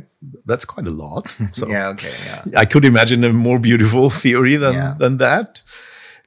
[0.46, 1.36] That's quite a lot.
[1.54, 2.60] So Yeah, okay, yeah.
[2.60, 4.96] I could imagine a more beautiful theory than, Yeah.
[4.98, 5.62] than that.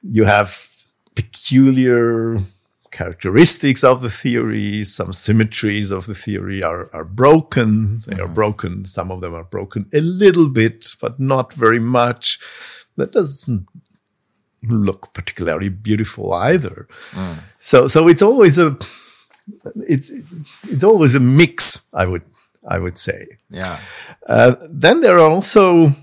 [0.03, 0.67] You have
[1.15, 2.37] peculiar
[2.97, 4.83] characteristics of the theory.
[4.83, 8.01] Some symmetries of the theory are, are broken.
[8.07, 8.85] They are broken.
[8.85, 12.39] Some of them are broken a little bit, but not very much.
[12.95, 13.67] That doesn't
[14.63, 16.87] look particularly beautiful either.
[17.59, 18.75] So, so it's always a,
[19.87, 20.11] it's,
[20.63, 22.23] it's always a mix, I would,
[22.67, 23.37] I would say.
[23.51, 23.79] Yeah.
[24.27, 25.93] Uh, then there are also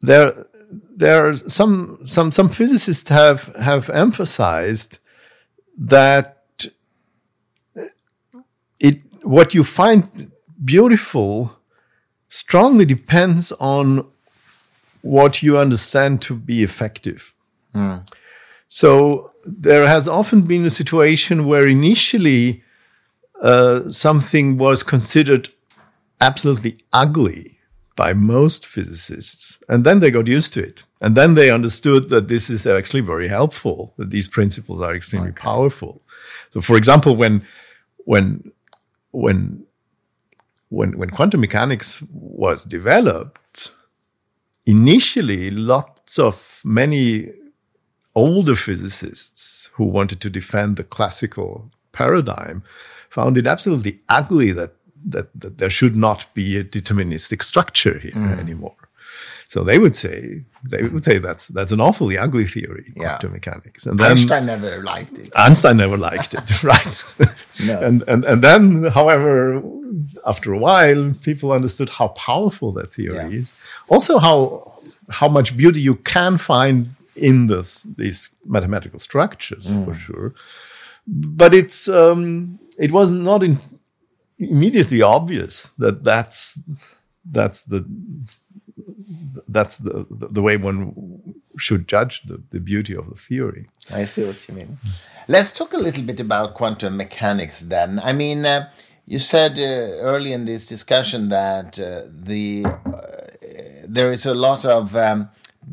[0.00, 4.98] there there are some some some physicists have have emphasized
[5.78, 6.44] that
[8.80, 10.30] it what you find
[10.64, 11.56] beautiful
[12.28, 14.06] strongly depends on
[15.02, 17.34] what you understand to be effective.
[18.68, 22.62] So there has often been a situation where initially
[23.40, 25.48] uh, something was considered
[26.20, 27.57] absolutely ugly
[27.98, 29.58] by most physicists.
[29.68, 30.84] And then they got used to it.
[31.00, 35.32] And then they understood that this is actually very helpful, that these principles are extremely
[35.32, 36.00] powerful.
[36.50, 37.44] So for example, when,
[38.04, 38.52] when,
[39.10, 39.64] when,
[40.68, 43.72] when, when quantum mechanics was developed,
[44.64, 47.32] initially lots of many
[48.14, 52.62] older physicists who wanted to defend the classical paradigm
[53.10, 54.72] found it absolutely ugly that
[55.12, 58.76] that, that there should not be a deterministic structure here anymore.
[59.48, 63.08] So they would say they would say that's that's an awfully ugly theory, Yeah.
[63.08, 63.86] quantum mechanics.
[63.86, 65.30] And then Einstein never liked it.
[65.36, 67.04] Einstein never liked it, right?
[67.66, 67.80] No.
[67.86, 69.62] And, and and then, however,
[70.26, 73.38] after a while, people understood how powerful that theory Yeah.
[73.40, 73.54] is.
[73.88, 74.38] Also, how
[75.20, 76.86] how much beauty you can find
[77.16, 79.84] in this, these mathematical structures, Mm.
[79.86, 80.34] for sure.
[81.06, 83.58] But it's um, it was not in,
[84.38, 86.58] immediately obvious that that's
[87.24, 87.84] that's the
[89.48, 93.66] that's the, the, way one should judge the, the beauty of the theory.
[93.92, 94.78] I see what you mean.
[95.26, 98.00] Let's talk a little bit about quantum mechanics then.
[98.02, 98.70] I mean, uh,
[99.06, 104.64] you said uh, early in this discussion that uh, the uh, there is a lot
[104.64, 105.30] of um,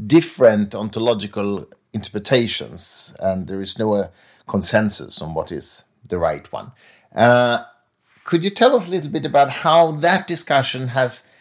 [0.08, 4.08] different ontological interpretations, and there is no uh,
[4.48, 6.72] consensus on what is the right one.
[7.14, 7.64] Uh,
[8.26, 11.32] could you tell us a little bit about how that discussion has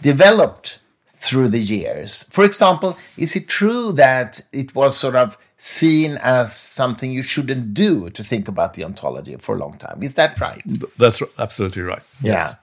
[0.00, 0.78] developed
[1.16, 2.24] through the years?
[2.24, 7.72] For example, is it true that it was sort of seen as something you shouldn't
[7.72, 10.02] do to think about the ontology for a long time?
[10.02, 10.62] Is that right?
[10.98, 12.02] That's absolutely right.
[12.22, 12.56] Yeah.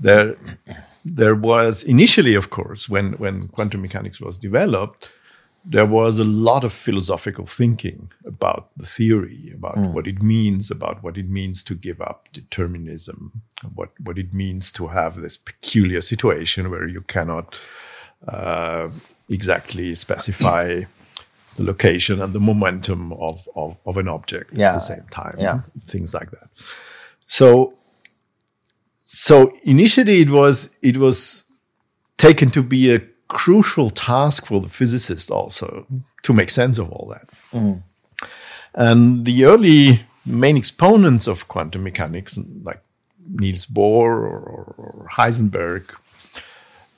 [0.00, 0.34] There,
[1.04, 5.12] there was initially, of course, when, when quantum mechanics was developed,
[5.64, 11.02] there was a lot of philosophical thinking about the theory, about what it means, about
[11.02, 13.42] what it means to give up determinism,
[13.74, 17.54] what, what it means to have this peculiar situation where you cannot
[18.26, 18.88] uh,
[19.28, 20.82] exactly specify
[21.56, 25.60] the location and the momentum of, of, of an object at the same time, Yeah.
[25.86, 26.48] things like that.
[27.26, 27.74] So,
[29.04, 31.44] so initially it was it was
[32.16, 33.00] taken to be a
[33.32, 35.86] crucial task for the physicist also
[36.22, 37.26] to make sense of all that.
[38.74, 42.82] And the early main exponents of quantum mechanics, like
[43.26, 45.84] Niels Bohr or, or, Heisenberg,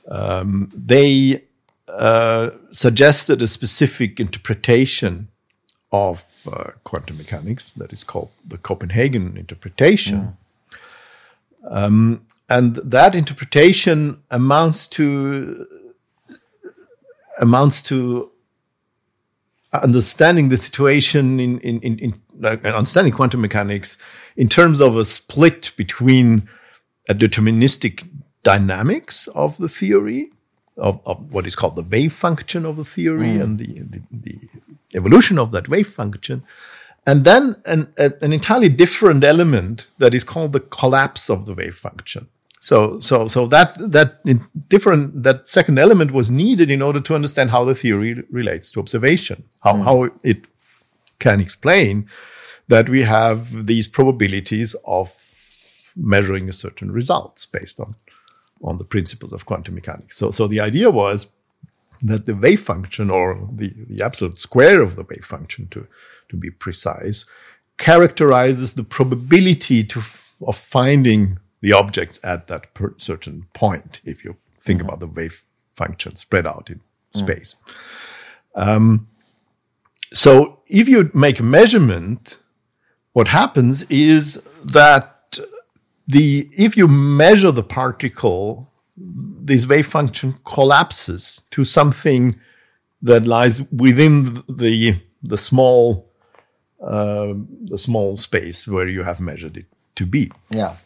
[0.08, 1.44] um, they
[1.88, 5.28] uh, suggested a specific interpretation
[5.92, 10.36] of uh, quantum mechanics that is called the Copenhagen interpretation.
[11.70, 15.66] Um, and that interpretation amounts to
[17.38, 18.30] amounts to
[19.72, 23.96] understanding the situation in, in, in, in like, understanding quantum mechanics
[24.36, 26.48] in terms of a split between
[27.08, 28.06] a deterministic
[28.42, 30.30] dynamics of the theory
[30.76, 33.42] of, of what is called the wave function of the theory mm.
[33.42, 34.38] and the, the, the
[34.94, 36.42] evolution of that wave function
[37.06, 41.74] and then an, an entirely different element that is called the collapse of the wave
[41.74, 42.28] function
[42.68, 44.10] so so so that that
[44.68, 48.80] different that second element was needed in order to understand how the theory relates to
[48.80, 49.82] observation how hmm.
[49.82, 50.40] how it
[51.18, 52.08] can explain
[52.68, 55.12] that we have these probabilities of
[55.96, 57.94] measuring a certain results based on
[58.62, 60.16] on the principles of quantum mechanics.
[60.16, 61.26] So so the idea was
[62.02, 65.86] that the wave function or the, the absolute square of the wave function to,
[66.28, 67.24] to be precise
[67.78, 70.02] characterizes the probability to,
[70.42, 75.42] of finding the objects at that per certain point if you think about the wave
[75.72, 76.78] function spread out in
[77.14, 77.56] space.
[78.54, 79.08] Um,
[80.12, 82.38] so if you make a measurement
[83.14, 85.38] what happens is that
[86.06, 92.38] the if you measure the particle this wave function collapses to something
[93.00, 96.10] that lies within the the small
[96.86, 97.32] uh,
[97.72, 100.30] the small space where you have measured it to be.
[100.50, 100.76] Yeah.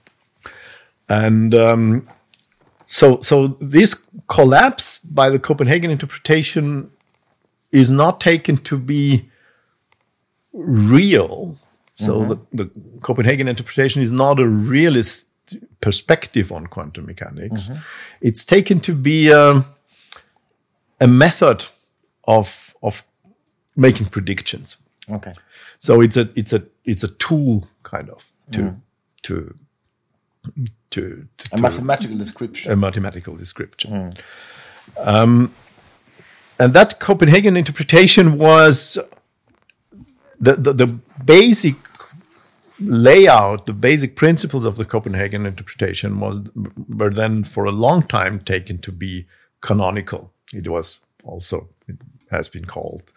[1.09, 2.09] And um,
[2.87, 6.91] so so this collapse by the Copenhagen interpretation
[7.73, 9.29] is not taken to be
[10.53, 11.59] real.
[11.97, 15.29] So the, the Copenhagen interpretation is not a realist
[15.81, 17.71] perspective on quantum mechanics.
[18.21, 19.65] It's taken to be um,
[21.01, 21.67] a method
[22.25, 23.03] of of
[23.77, 24.77] making predictions.
[25.11, 25.33] Okay.
[25.79, 28.77] So it's a it's a it's a tool kind of to
[29.23, 29.55] to
[30.91, 32.72] to, to, A to- mathematical description.
[32.72, 34.12] a mathematical description.
[34.99, 35.55] Um,
[36.59, 38.99] and that Copenhagen interpretation was
[40.41, 40.86] the, the, the
[41.24, 41.76] basic
[42.80, 46.41] layout, the basic principles of the Copenhagen interpretation was
[46.89, 49.26] were then for a long time taken to be
[49.61, 50.32] canonical.
[50.53, 51.97] It was also it
[52.30, 53.12] has been called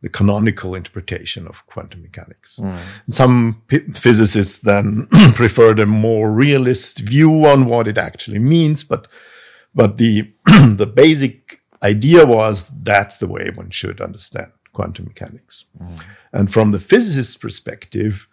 [0.00, 2.56] the canonical interpretation of quantum mechanics.
[2.56, 2.76] Hmm.
[3.08, 9.08] Some p- physicists then preferred a more realist view on what it actually means, but
[9.74, 15.64] but the the basic idea was that's the way one should understand quantum mechanics.
[15.76, 15.94] Hmm.
[16.32, 18.28] And from the physicist's perspective,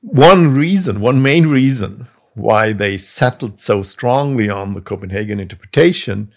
[0.00, 6.32] one reason, one main reason why they settled so strongly on the Copenhagen interpretation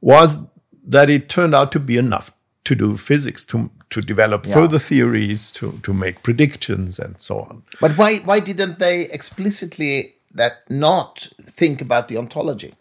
[0.00, 0.46] was
[0.90, 2.30] that it turned out to be enough
[2.64, 4.54] to do physics, to to develop Yeah.
[4.54, 7.62] further theories, to to make predictions, and so on.
[7.80, 11.28] But why why didn't they explicitly that not
[11.58, 12.72] think about the ontology?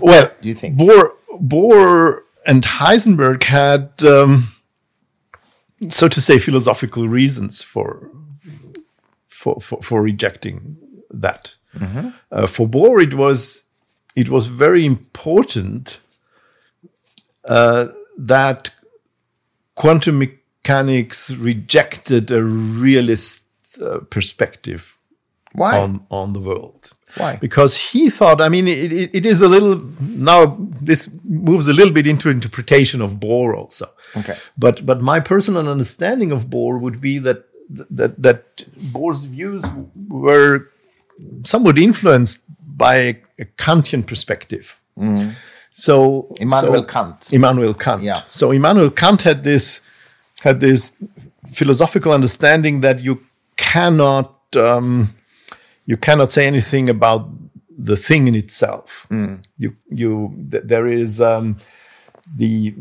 [0.00, 0.76] Well, Do you think?
[0.78, 4.48] Bohr, Bohr and Heisenberg had, um,
[5.88, 8.10] so to say, philosophical reasons for
[9.28, 10.76] for for, for rejecting
[11.10, 11.56] that.
[12.32, 13.64] Uh, for Bohr, it was
[14.18, 16.00] it was very important
[17.48, 17.86] uh,
[18.18, 18.70] that
[19.76, 23.44] quantum mechanics rejected a realist
[23.80, 24.98] uh, perspective
[25.52, 25.78] Why?
[25.78, 26.92] on on the world.
[27.16, 27.36] Why?
[27.36, 30.58] Because he thought, I mean, it, it, it is a little now.
[30.90, 33.86] This moves a little bit into interpretation of Bohr also.
[34.16, 34.36] Okay.
[34.56, 38.40] But but my personal understanding of Bohr would be that that that
[38.92, 39.62] Bohr's views
[40.08, 40.70] were
[41.44, 42.44] somewhat influenced
[42.76, 44.76] by a Kantian perspective.
[44.96, 46.42] So Mm-hmm.
[46.42, 47.32] Immanuel so- Kant.
[47.32, 48.02] Immanuel Kant.
[48.02, 48.22] Yeah.
[48.30, 49.80] So Immanuel Kant had this
[50.42, 50.96] had this
[51.52, 53.20] philosophical understanding that you
[53.56, 55.14] cannot um,
[55.86, 57.28] you cannot say anything about
[57.78, 59.06] the thing in itself.
[59.58, 61.56] You you th- there is um,
[62.36, 62.74] the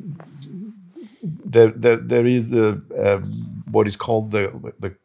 [1.46, 4.50] there, there there is the um, what is called the
[4.80, 4.96] the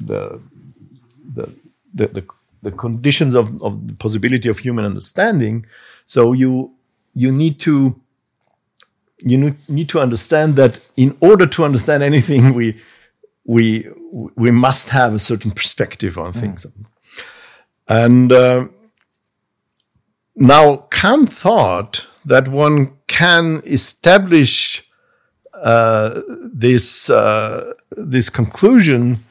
[0.00, 0.40] the
[1.34, 1.46] the
[1.94, 2.24] the, the,
[2.62, 5.66] the conditions of, of the possibility of human understanding.
[6.04, 6.72] So you
[7.14, 8.00] you need to
[9.20, 12.80] you need, to understand that in order to understand anything, we
[13.44, 13.88] we
[14.36, 16.66] we must have a certain perspective on things.
[17.88, 18.68] And uh,
[20.36, 24.84] now Kant thought that one can establish
[25.54, 26.20] uh,
[26.52, 29.24] this uh, this conclusion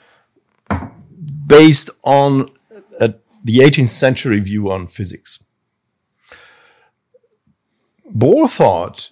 [1.45, 2.51] based on
[3.47, 5.39] the 18th century view on physics.
[8.13, 9.09] Bohr thought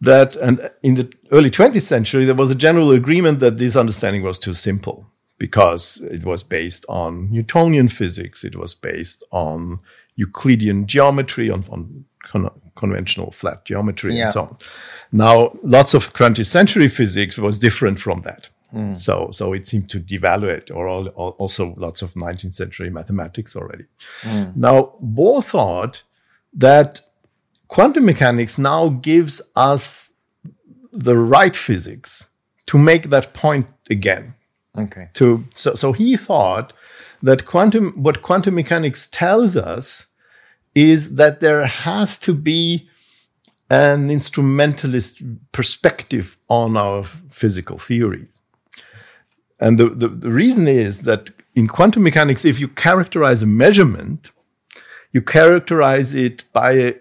[0.00, 4.22] that, and in the early 20th century, there was a general agreement that this understanding
[4.22, 5.06] was too simple
[5.38, 9.80] because it was based on Newtonian physics, it was based on
[10.14, 14.24] Euclidean geometry, on, on con- conventional flat geometry, Yeah.
[14.24, 14.56] and so on.
[15.10, 18.48] Now, lots of 20th century physics was different from that.
[18.74, 18.96] Mm.
[18.96, 23.54] So, so it seemed to devaluate, or al- al- also lots of 19th century mathematics
[23.54, 23.84] already.
[24.22, 24.56] Mm.
[24.56, 26.02] Now, Bohr thought
[26.54, 27.00] that
[27.68, 30.12] quantum mechanics now gives us
[30.92, 32.26] the right physics
[32.66, 34.34] to make that point again.
[34.76, 35.08] Okay.
[35.14, 36.72] To so, so he thought
[37.22, 40.06] that quantum what quantum mechanics tells us
[40.74, 42.88] is that there has to be
[43.68, 48.38] an instrumentalist perspective on our physical theories.
[49.62, 54.32] And the, the, the reason is that in quantum mechanics, if you characterize a measurement,
[55.12, 56.96] you characterize it by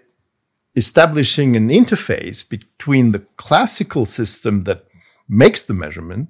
[0.76, 4.86] establishing an interface between the classical system that
[5.28, 6.30] makes the measurement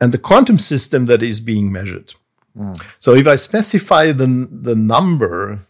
[0.00, 2.12] and the quantum system that is being measured.
[2.56, 2.74] Hmm.
[2.98, 5.60] So if I specify the, the number,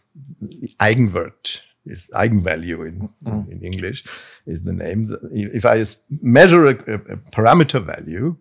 [0.41, 3.51] the eigenwert is eigenvalue in, hmm.
[3.51, 4.03] in English
[4.45, 5.15] is the name.
[5.31, 5.83] If I
[6.21, 8.35] measure a- a parameter value,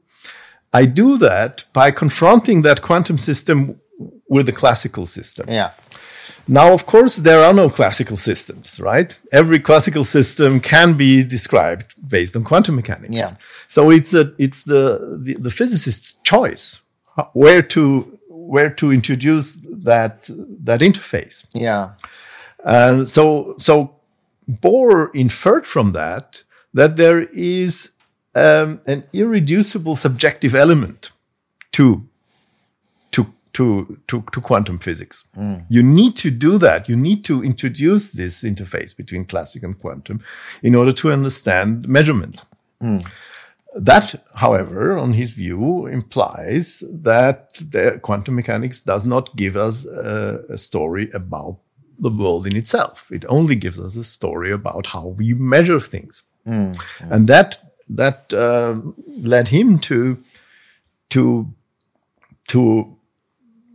[0.75, 3.81] I do that by confronting that quantum system
[4.29, 5.47] with the classical system.
[5.49, 5.71] Yeah.
[6.47, 9.19] Now, of course, there are no classical systems, right?
[9.33, 13.15] Every classical system can be described based on quantum mechanics.
[13.15, 13.31] Yeah.
[13.67, 16.81] So it's a it's the, the the physicist's choice
[17.33, 20.29] where to where to introduce that
[20.65, 21.45] that interface.
[21.55, 21.93] Yeah.
[22.65, 23.97] And so so
[24.51, 26.43] Bohr inferred from that
[26.75, 27.94] that there is
[28.35, 31.11] um, an irreducible subjective element
[31.73, 32.07] to
[33.11, 35.25] to to to, to quantum physics.
[35.37, 35.67] Mm.
[35.69, 36.89] You need to do that.
[36.89, 40.21] You need to introduce this interface between classic and quantum
[40.63, 42.43] in order to understand measurement.
[42.83, 43.07] Mm.
[43.77, 50.45] That, however, on his view, implies that the quantum mechanics does not give us a,
[50.49, 51.59] a story about
[51.99, 53.11] the world in itself.
[53.11, 56.81] It only gives us a story about how we measure things, mm.
[57.01, 60.19] and that that uh, led him to
[61.11, 61.55] to
[62.49, 62.97] to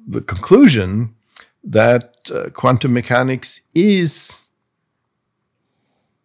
[0.08, 1.16] the conclusion
[1.64, 4.44] that uh, quantum mechanics is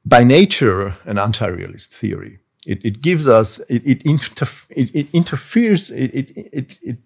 [0.05, 2.39] by nature an anti-realist theory.
[2.67, 6.99] It, it gives us it it, interf- it, it interferes it it it it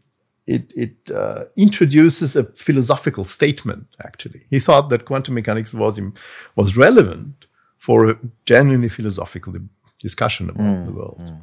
[0.47, 3.87] it, it uh, introduces a philosophical statement.
[4.03, 6.01] Actually, he thought that quantum mechanics was
[6.57, 9.53] was relevant for a genuinely philosophical
[9.99, 11.21] discussion about hmm, the world.
[11.21, 11.35] Hmm.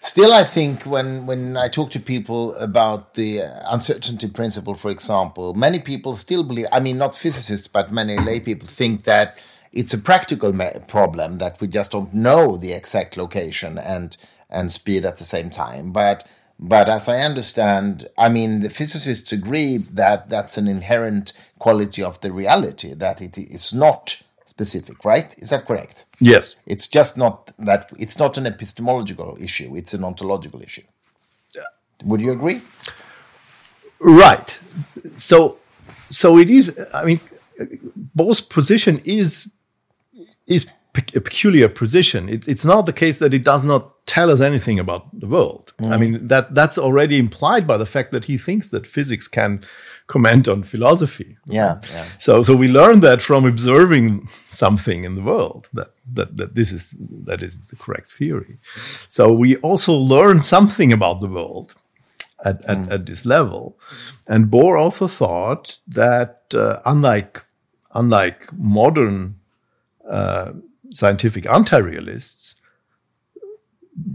[0.00, 4.90] Still, I think when, when I talk to people about the uh, uncertainty principle, for
[4.90, 9.42] example, many people still believe, I mean, not physicists, but many lay people think that
[9.72, 10.56] it's a practical
[10.86, 14.16] problem that we just don't know the exact location and,
[14.48, 15.90] and speed at the same time.
[15.90, 16.24] But,
[16.56, 22.20] but as I understand, I mean, the physicists agree that that's an inherent quality of
[22.20, 24.22] the reality, that it is not
[24.56, 25.36] specific, right?
[25.38, 26.06] Is that correct?
[26.18, 26.56] Yes.
[26.66, 30.86] It's just not that it's not an epistemological issue, it's an ontological issue.
[31.54, 31.68] Yeah.
[32.04, 32.62] Would you agree?
[34.00, 34.58] Right.
[35.14, 35.58] So
[36.08, 37.20] so it is I mean
[38.16, 39.28] Bohr's position is
[40.46, 40.66] is
[41.14, 42.30] a peculiar position.
[42.30, 45.74] It, it's not the case that it does not tell us anything about the world.
[45.78, 45.92] Mm.
[45.94, 49.50] I mean that that's already implied by the fact that he thinks that physics can
[50.06, 51.36] comment on philosophy.
[51.46, 52.04] Yeah, yeah.
[52.18, 56.72] So so we learn that from observing something in the world that that that this
[56.72, 58.58] is that is the correct theory.
[59.08, 61.74] So we also learn something about the world
[62.44, 62.92] at at, mm.
[62.92, 63.78] at this level,
[64.26, 67.44] and Bohr also thought that uh, unlike
[67.94, 69.36] unlike modern
[70.08, 70.52] uh,
[70.90, 72.54] scientific anti-realists,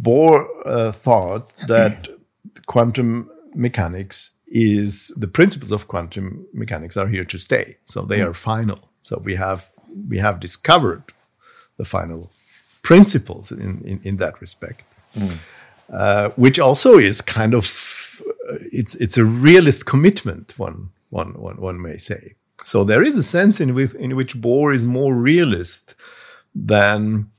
[0.01, 2.07] Bohr uh, thought that
[2.67, 7.77] quantum mechanics is the principles of quantum mechanics are here to stay.
[7.85, 8.79] So they are final.
[9.01, 9.69] So we have
[10.09, 11.03] we have discovered
[11.77, 12.31] the final
[12.81, 14.83] principles in, in, in that respect,
[15.15, 15.37] mm.
[15.91, 20.53] uh, which also is kind of uh, it's it's a realist commitment.
[20.59, 22.35] One one one one may say.
[22.63, 25.95] So there is a sense in which in which Bohr is more realist
[26.53, 27.31] than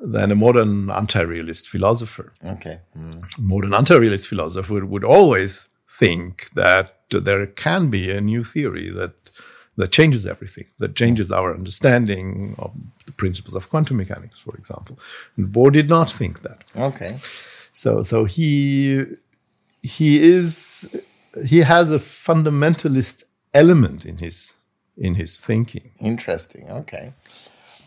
[0.00, 2.32] than a modern anti-realist philosopher.
[2.44, 2.80] Okay.
[2.96, 3.24] Mm.
[3.38, 5.68] Modern anti-realist philosopher would always
[5.98, 9.14] think that there can be a new theory that
[9.78, 12.72] that changes everything, that changes our understanding of
[13.04, 14.98] the principles of quantum mechanics, for example.
[15.36, 16.64] And Bohr did not think that.
[16.74, 17.18] Okay.
[17.72, 19.04] So so he
[19.82, 20.88] he is
[21.44, 24.54] he has a fundamentalist element in his
[24.96, 25.90] in his thinking.
[26.00, 26.70] Interesting.
[26.70, 27.12] Okay.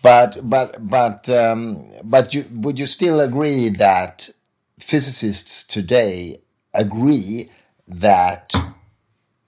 [0.01, 4.29] But but but um, but you, would you still agree that
[4.79, 6.41] physicists today
[6.73, 7.49] agree
[7.89, 8.53] that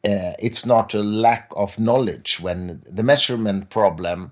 [0.04, 4.32] uh, it's not a lack of knowledge when the measurement problem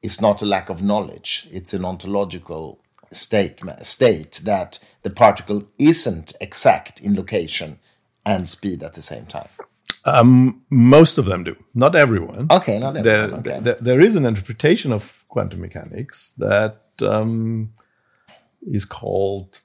[0.00, 1.48] is not a lack of knowledge.
[1.50, 2.78] It's an ontological
[3.10, 7.78] state state that the particle isn't exact in location
[8.24, 9.48] and speed at the same time.
[10.04, 11.56] Um, most of them do.
[11.74, 12.46] Not everyone.
[12.50, 13.60] Okay not everyone there, okay.
[13.60, 17.72] there, there is an interpretation of quantum mechanics that um,
[18.62, 19.60] is called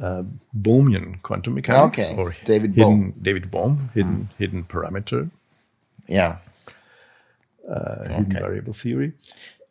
[0.00, 0.22] uh,
[0.56, 2.16] Bohmian quantum mechanics okay.
[2.16, 3.14] or David hidden, Bohm.
[3.20, 4.38] David Bohm, hidden mm.
[4.38, 5.30] hidden parameter.
[6.08, 6.38] Yeah.
[7.68, 8.14] Uh, okay.
[8.14, 9.12] Hidden variable theory.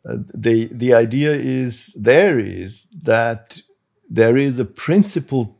[0.08, 3.62] Uh, the the idea is there is that
[4.08, 5.56] there is a principal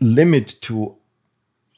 [0.00, 0.96] limit to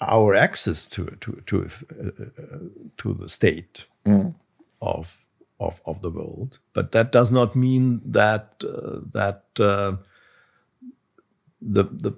[0.01, 2.59] our access to to to uh,
[2.97, 4.35] to the state mm.
[4.81, 5.19] of
[5.59, 9.97] of of the world, but that does not mean that uh, that uh,
[11.61, 12.13] the the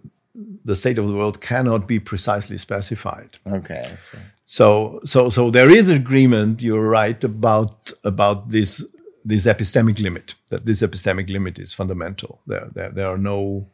[0.65, 3.39] the state of the world cannot be precisely specified.
[3.47, 3.93] Okay.
[3.97, 6.63] So so so, so there is agreement.
[6.63, 8.85] You're right about about this
[9.25, 10.35] this epistemic limit.
[10.51, 12.41] That this epistemic limit is fundamental.
[12.47, 13.67] There there there are no,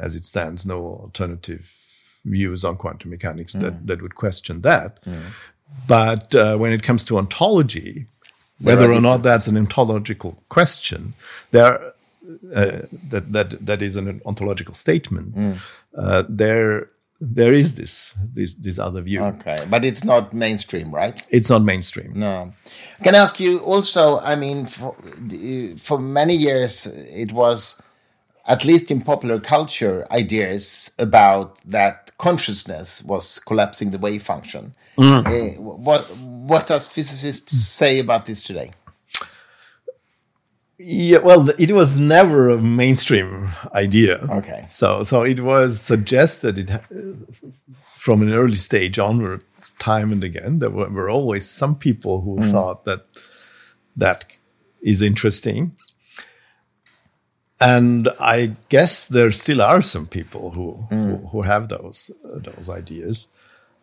[0.00, 1.72] as it stands, no alternative
[2.24, 3.60] views on quantum mechanics mm.
[3.60, 5.02] that that would question that.
[5.04, 5.22] Mm.
[5.86, 8.06] But uh, when it comes to ontology,
[8.62, 11.14] whether or not that's an ontological question,
[11.50, 11.92] there
[12.54, 15.34] uh, that that that is an ontological statement.
[15.34, 15.58] Mm.
[15.96, 16.90] Uh, there
[17.20, 19.22] there is this this this other view.
[19.24, 21.26] Okay, but it's not mainstream, right?
[21.30, 22.12] It's not mainstream.
[22.14, 22.52] No.
[23.02, 24.20] Can I ask you also?
[24.20, 24.94] I mean, for
[25.78, 27.82] for many years it was,
[28.46, 34.74] at least in popular culture, ideas about that consciousness was collapsing the wave function.
[34.96, 35.26] Mm.
[35.26, 38.70] Uh, what what does physicists say about this today?
[40.78, 44.18] Yeah, well, it was never a mainstream idea.
[44.30, 44.64] Okay.
[44.68, 46.70] So, so it was suggested it
[47.96, 50.60] from an early stage onwards, time and again.
[50.60, 52.50] There were, were always some people who mm.
[52.50, 53.06] thought that
[53.96, 54.24] that
[54.80, 55.72] is interesting,
[57.60, 61.20] and I guess there still are some people who mm.
[61.20, 63.26] who, who, have those uh, those ideas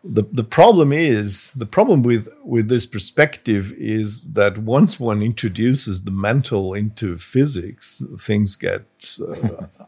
[0.04, 6.02] the the problem is the problem with with this perspective is that once one introduces
[6.02, 8.86] the mental into physics, things get
[9.20, 9.66] uh,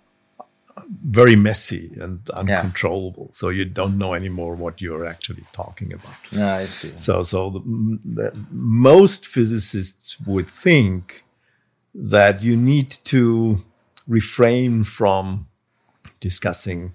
[1.05, 3.27] very messy and uncontrollable.
[3.27, 3.33] Yeah.
[3.33, 6.19] So you don't know anymore what you're actually talking about.
[6.31, 6.93] Yeah, I see.
[6.97, 7.61] So so the,
[8.05, 11.25] the, most physicists would think
[11.95, 13.59] that you need to
[14.07, 15.47] refrain from
[16.21, 16.95] discussing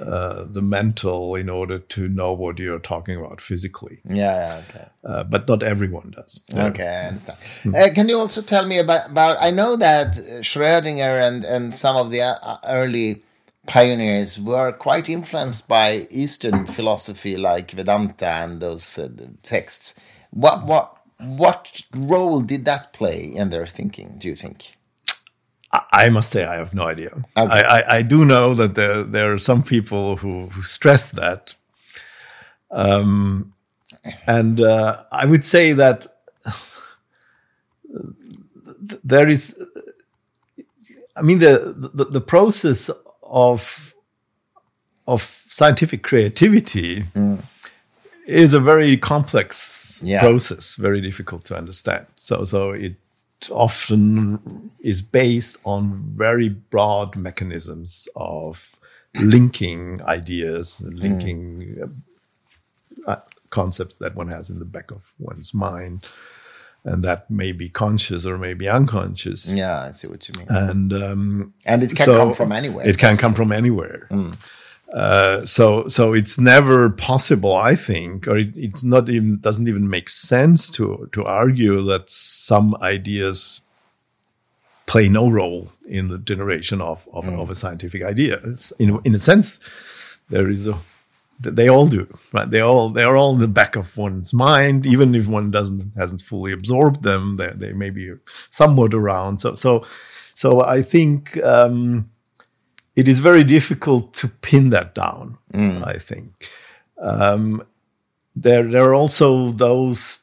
[0.00, 4.00] uh, the mental in order to know what you're talking about physically.
[4.04, 4.86] Yeah, yeah okay.
[5.04, 6.40] Uh, but not everyone does.
[6.52, 7.38] Okay, I understand.
[7.74, 9.36] Uh, can you also tell me about, about?
[9.40, 13.22] I know that Schrödinger and and some of the uh, early
[13.66, 19.08] pioneers were quite influenced by Eastern philosophy, like Vedanta and those uh,
[19.42, 20.00] texts.
[20.30, 24.16] What what what role did that play in their thinking?
[24.18, 24.76] Do you think?
[25.90, 27.10] I must say I have no idea.
[27.36, 27.36] Okay.
[27.36, 31.54] I, I, I, do know that there there are some people who, who stress that,
[32.70, 33.54] um,
[34.26, 36.06] and uh, I would say that
[39.04, 39.60] there is.
[41.16, 42.90] I mean the, the the process
[43.22, 43.94] of
[45.06, 47.38] of scientific creativity mm.
[48.26, 50.20] is a very complex yeah.
[50.20, 52.06] process, very difficult to understand.
[52.16, 52.96] So so it
[53.50, 58.76] often is based on very broad mechanisms of
[59.14, 61.92] linking ideas, linking mm.
[63.06, 63.16] uh,
[63.50, 66.04] concepts that one has in the back of one's mind.
[66.84, 69.50] And that may be conscious or may be unconscious.
[69.50, 70.46] Yeah, I see what you mean.
[70.48, 72.86] And um, and it can so come from anywhere.
[72.86, 74.06] It can come from anywhere.
[74.10, 74.36] Mm.
[74.92, 79.90] Uh, so so it's never possible, I think, or it, it's not even doesn't even
[79.90, 83.62] make sense to to argue that some ideas
[84.86, 87.40] play no role in the generation of of, mm.
[87.40, 88.40] of a scientific idea.
[88.78, 89.58] In in a sense,
[90.28, 90.78] there is a
[91.40, 94.86] they all do right they all they are all in the back of one's mind
[94.86, 98.10] even if one doesn't hasn't fully absorbed them they, they may be
[98.48, 99.86] somewhat around so so
[100.32, 102.08] so i think um,
[102.96, 105.38] it is very difficult to pin that down.
[105.52, 105.86] Mm.
[105.86, 106.48] I think
[107.00, 107.62] um,
[108.34, 110.18] there there are also those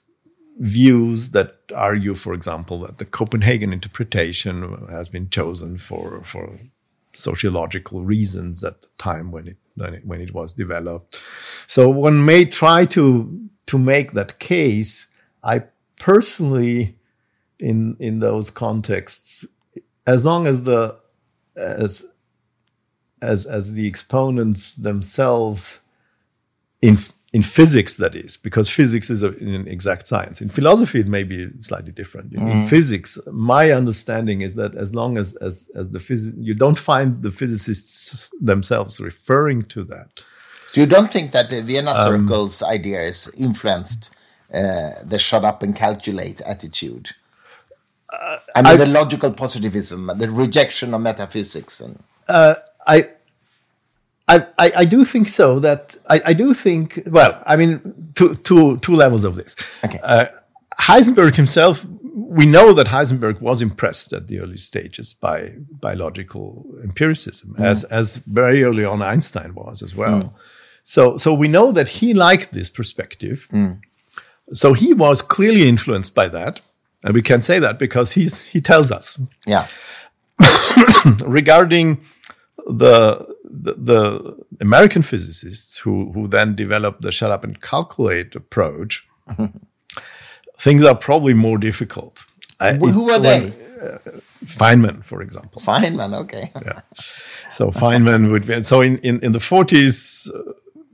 [0.60, 6.60] views that argue, for example, that the Copenhagen interpretation has been chosen for for
[7.14, 11.22] sociological reasons at the time when it when it, when it was developed.
[11.68, 15.08] So one may try to to make that case.
[15.44, 15.64] I
[16.00, 16.98] personally,
[17.60, 19.46] in in those contexts,
[20.06, 21.00] as long as the
[21.56, 22.08] as
[23.24, 25.82] as as the exponents themselves
[26.82, 26.98] in
[27.32, 30.40] in physics that is because physics is a, an exact science.
[30.46, 32.36] In philosophy it may be slightly different.
[32.36, 32.52] In, mm.
[32.52, 33.18] in physics
[33.54, 37.32] my understanding is that as long as as as the phys- you don't find the
[37.32, 40.12] physicists themselves referring to that.
[40.68, 44.16] So you don't think that the vienna um, circle's um, ideas influenced
[44.54, 47.10] uh, the shut up and calculate attitude?
[48.12, 52.56] Uh, I mean, I, the logical positivism, the rejection of metaphysics, and uh,
[52.88, 53.10] I,
[54.28, 55.60] I, I, do think so.
[55.60, 57.04] That I, I do think.
[57.08, 59.56] Well, I mean, two, two, two levels of this.
[59.84, 60.00] Okay.
[60.04, 60.26] Uh,
[60.80, 67.56] Heisenberg himself, we know that Heisenberg was impressed at the early stages by biological empiricism,
[67.58, 67.64] mm.
[67.64, 70.22] as as very early on Einstein was as well.
[70.22, 70.34] Mm.
[70.84, 73.48] So so we know that he liked this perspective.
[73.52, 73.82] Mm.
[74.54, 76.62] So he was clearly influenced by that,
[77.04, 79.20] and we can say that because he's he tells us.
[79.46, 79.68] Yeah.
[81.26, 82.02] regarding
[82.68, 89.08] the, the, the American physicists who who then developed the shut up and calculate approach,
[90.58, 92.26] things are probably more difficult.
[92.60, 93.54] who are they?
[93.82, 93.98] Uh,
[94.46, 95.62] Feynman, for example.
[95.62, 96.52] Feynman, okay.
[96.66, 96.82] yeah.
[97.50, 100.30] So Feynman would be, so in, in, in the 40s,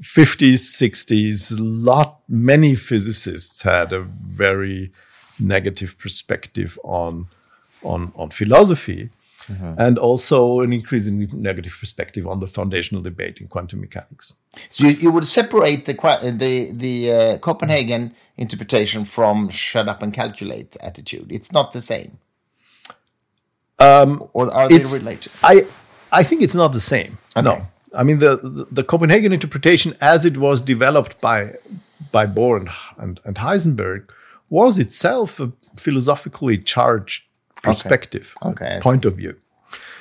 [0.02, 4.92] 50s, 60s, lot, many physicists had a very
[5.40, 7.28] negative perspective on,
[7.84, 9.10] on, on philosophy
[9.50, 9.74] mm-hmm.
[9.78, 14.34] and also an increasingly negative perspective on the foundational debate in quantum mechanics.
[14.70, 15.94] So you, you would separate the
[16.38, 21.28] the the uh, Copenhagen interpretation from "shut up and calculate" attitude.
[21.32, 22.18] It's not the same.
[23.80, 25.32] Um, or are they related?
[25.44, 25.66] I
[26.12, 27.18] I think it's not the same.
[27.36, 27.46] Okay.
[27.46, 31.56] No, I mean the, the, the Copenhagen interpretation, as it was developed by
[32.12, 34.10] by Bohr and, and, and Heisenberg,
[34.50, 37.24] was itself a philosophically charged
[37.62, 38.66] perspective, okay.
[38.66, 39.36] Okay, point of view.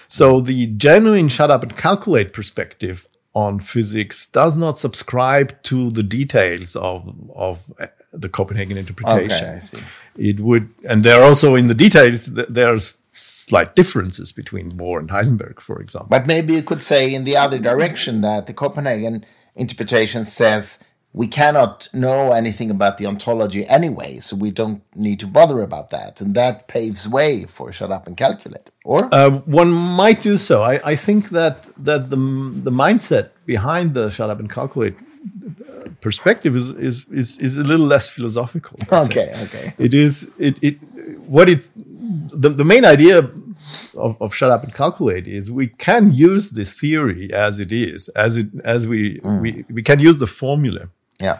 [0.08, 6.02] So the genuine shut up and calculate perspective on physics does not subscribe to the
[6.02, 9.30] details of of uh, the Copenhagen interpretation.
[9.30, 9.82] Okay, I see.
[10.16, 15.10] It would, and there are also in the details there's slight differences between Bohr and
[15.10, 16.08] Heisenberg, for example.
[16.08, 19.24] But maybe you could say in the other direction that the Copenhagen
[19.54, 25.26] interpretation says we cannot know anything about the ontology anyway, so we don't need to
[25.26, 26.20] bother about that.
[26.20, 28.70] And that paves way for shut up and calculate.
[28.84, 30.62] Or uh, one might do so.
[30.62, 35.88] I, I, think that that the the mindset behind the shut up and calculate uh,
[36.00, 38.78] perspective is is is, is a little less philosophical.
[38.92, 39.72] Okay, okay.
[39.78, 40.78] It is it it
[41.26, 46.12] what it the, the main idea of, of shut up and calculate is we can
[46.12, 50.26] use this theory as it is, as it as we we, we can use the
[50.26, 50.90] formula
[51.20, 51.34] Yeah.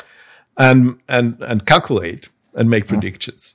[0.57, 3.55] and and and calculate and make predictions,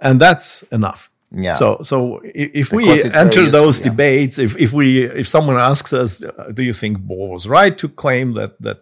[0.00, 1.08] and that's enough.
[1.30, 1.54] Yeah.
[1.54, 3.88] So so if we Because enter useful, those yeah.
[3.90, 6.22] debates, if if we if someone asks us,
[6.54, 8.78] do you think Bohr was right to claim that that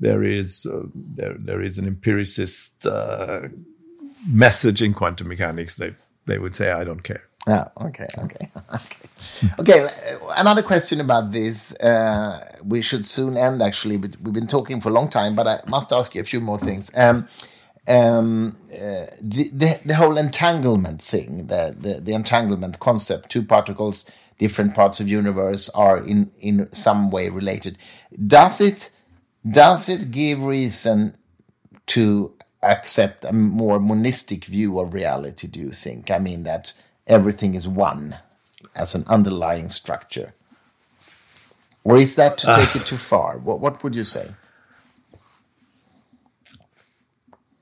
[0.00, 0.86] there is uh,
[1.16, 3.40] there there is an empiricist uh,
[4.32, 5.94] message in quantum mechanics, they
[6.26, 7.22] they would say, I don't care.
[7.48, 7.68] Yeah.
[7.76, 8.06] Okay.
[8.18, 8.46] Okay.
[8.74, 8.99] Okay.
[9.58, 9.88] Okay.
[10.36, 11.74] Another question about this.
[11.80, 13.62] Uh, we should soon end.
[13.62, 16.24] Actually, but we've been talking for a long time, but I must ask you a
[16.24, 16.90] few more things.
[16.96, 17.28] Um,
[17.88, 24.10] um, uh, the, the the whole entanglement thing, the, the the entanglement concept, two particles,
[24.38, 27.78] different parts of universe are in in some way related.
[28.26, 28.90] Does it
[29.48, 31.16] does it give reason
[31.86, 36.10] to accept a more monistic view of reality, do you think?
[36.10, 36.74] I mean, that
[37.06, 38.16] everything is one
[38.74, 40.34] as an underlying structure.
[41.84, 43.38] Or is that to take it too far?
[43.38, 44.34] What, what would you say?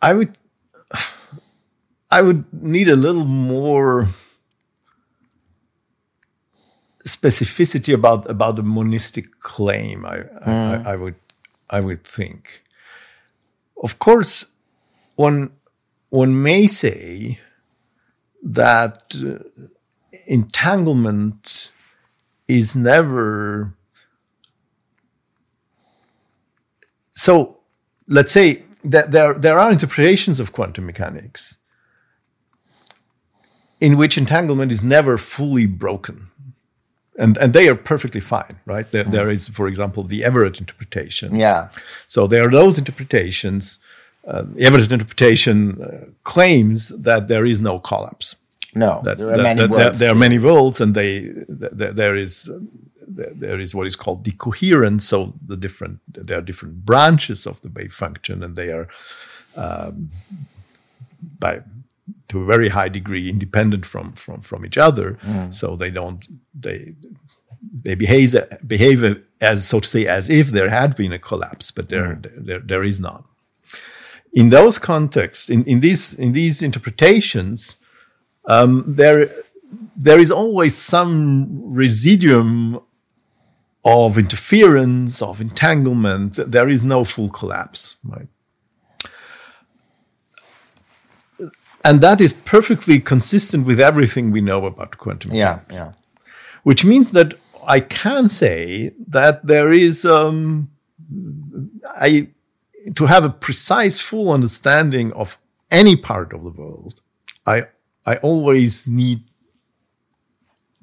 [0.03, 0.37] I would
[2.11, 4.09] I would need a little more
[7.05, 10.07] specificity about about the monistic claim.
[10.07, 11.17] I, I, I would
[11.71, 12.63] I would think.
[13.83, 14.47] Of course,
[15.17, 15.53] one
[16.11, 17.41] one may say
[18.43, 19.67] that uh,
[20.29, 21.71] entanglement
[22.47, 23.75] is never
[27.13, 27.57] so
[28.07, 31.59] let's say that there there are interpretations of quantum mechanics
[33.81, 36.29] in which entanglement is never fully broken.
[37.19, 38.89] And and they are perfectly fine right?
[38.93, 41.35] There, there is for example the everett interpretation.
[41.35, 41.71] Yeah.
[42.07, 43.79] so there are those interpretations
[44.27, 48.37] uh, the everett interpretation uh, claims that there is no collapse
[48.75, 51.95] No, that, there are that- many that- there are many worlds, and they th- th-
[51.95, 52.51] there is
[53.17, 55.07] there there is what is called decoherence.
[55.07, 58.89] So the different there are different branches of the wave function, and they are
[59.57, 60.11] um,
[61.39, 61.63] by
[62.29, 65.17] to a very high degree independent from from from each other.
[65.51, 66.27] So they don't
[66.61, 66.95] they
[67.85, 68.35] they behave
[68.67, 72.61] behave as so to say as if there had been a collapse, but there there,
[72.61, 73.25] there is none.
[74.33, 77.77] In those contexts, in, in these in these interpretations,
[78.49, 79.31] um, there
[79.97, 82.81] there is always some residuum
[83.85, 86.39] of interference, of entanglement.
[86.51, 88.29] There is no full collapse, right?
[91.85, 95.93] And that is perfectly consistent with everything we know about quantum yeah, mechanics yeah.
[96.65, 97.35] which means that
[97.67, 100.71] I can say that there is um,
[101.97, 102.29] I
[102.95, 105.39] to have a precise full understanding of
[105.71, 107.01] any part of the world.
[107.47, 107.67] I
[108.09, 109.21] I always need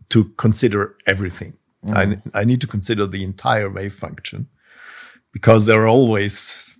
[0.09, 1.53] to consider everything.
[2.01, 2.21] I, mm.
[2.33, 4.47] I need to consider the entire wave function
[5.31, 6.75] because there are always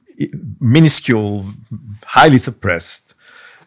[0.60, 1.46] minuscule,
[2.06, 3.16] highly suppressed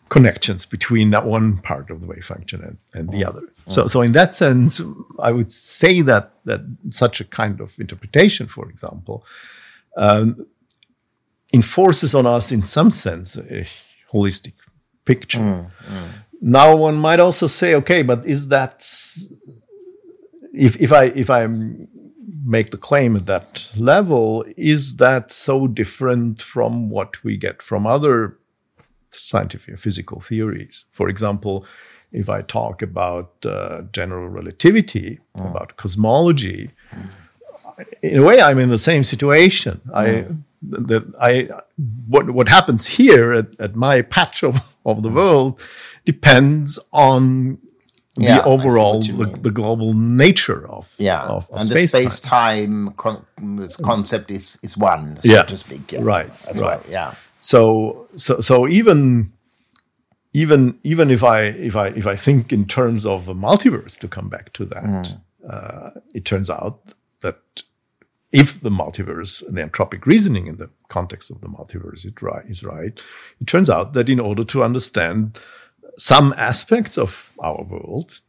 [0.09, 3.29] connections between that one part of the wave function and, and the mm.
[3.29, 3.43] other.
[3.43, 3.73] Mm.
[3.75, 4.81] So, so in that sense,
[5.19, 6.61] I would say that that
[6.91, 9.25] such a kind of interpretation, for example,
[9.97, 10.47] um,
[11.53, 13.67] enforces on us, in some sense, a
[14.13, 14.55] holistic
[15.05, 15.71] picture.
[16.41, 18.87] Now, one might also say, okay, but is that
[20.55, 21.47] if if I if I
[22.45, 27.87] make the claim at that level, is that so different from what we get from
[27.87, 28.39] other
[29.11, 30.87] scientific and physical theories?
[30.93, 31.67] For example,
[32.13, 36.71] if I talk about uh, general relativity, about cosmology,
[38.03, 39.81] in a way, I'm in the same situation.
[39.95, 40.27] I
[40.63, 41.49] that I
[42.07, 45.61] what what happens here at, at my patch of, of the world
[46.05, 47.59] depends on
[48.21, 52.21] Yeah, the overall the, the global nature of Yeah, of, of and the space space
[52.21, 53.25] time con-
[53.83, 55.93] concept is is one, so Yeah, to speak.
[55.93, 56.03] Yeah.
[56.03, 56.81] right, As right.
[56.83, 56.83] well.
[56.91, 57.15] Yeah.
[57.39, 59.33] so so so even
[60.33, 64.09] even even if I if I if I think in terms of a multiverse to
[64.09, 65.17] come back to that,
[65.49, 66.81] uh, it turns out
[67.21, 67.39] that
[68.31, 72.45] if the multiverse and the anthropic reasoning in the context of the multiverse is right,
[72.47, 73.01] is right,
[73.41, 75.39] it turns out that in order to understand
[75.97, 78.21] some aspects of our world,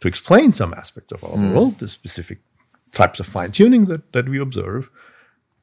[0.00, 1.54] to explain some aspects of our hmm.
[1.54, 2.38] world, the specific
[2.92, 4.90] types of fine tuning that, that we observe,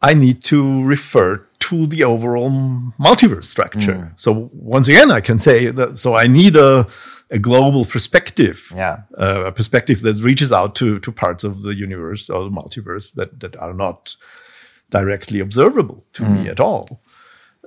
[0.01, 2.51] I need to refer to the overall
[2.99, 3.95] multiverse structure.
[3.95, 4.13] Hmm.
[4.15, 5.99] So once again, I can say that.
[5.99, 6.87] So I need a,
[7.33, 8.97] a global perspective, Yeah.
[9.17, 13.13] uh, a perspective that reaches out to to parts of the universe or the multiverse
[13.15, 14.15] that that are not
[14.91, 16.87] directly observable to me at all,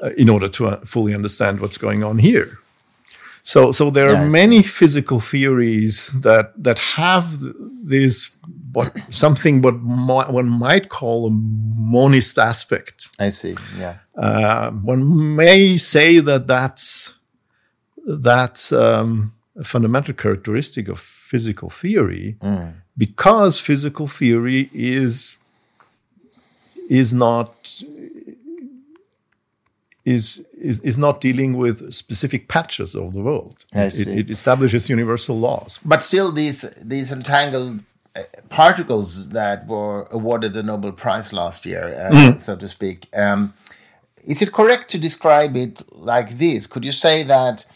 [0.02, 2.48] uh, in order to uh, fully understand what's going on here.
[3.42, 7.26] So, so there Yeah, are many physical theories that that have
[7.90, 8.30] this
[8.74, 13.08] what something what mi- one might call a monist aspect.
[13.26, 13.54] I see.
[13.78, 13.94] Yeah.
[14.22, 17.14] Uh, one may say that that's
[18.06, 22.36] that's um, a fundamental characteristic of physical theory
[22.96, 25.36] because physical theory is
[26.88, 27.82] is not
[30.04, 33.64] is is, is not dealing with specific patches of the world.
[33.72, 34.18] It-.
[34.18, 35.80] It, establishes universal laws.
[35.84, 37.80] But still, these these entangled
[38.14, 43.08] uh, particles that were awarded the Nobel Prize last year, uh, so to speak.
[43.14, 43.52] Um,
[44.24, 46.66] is it correct to describe it like this?
[46.66, 47.66] Could you say that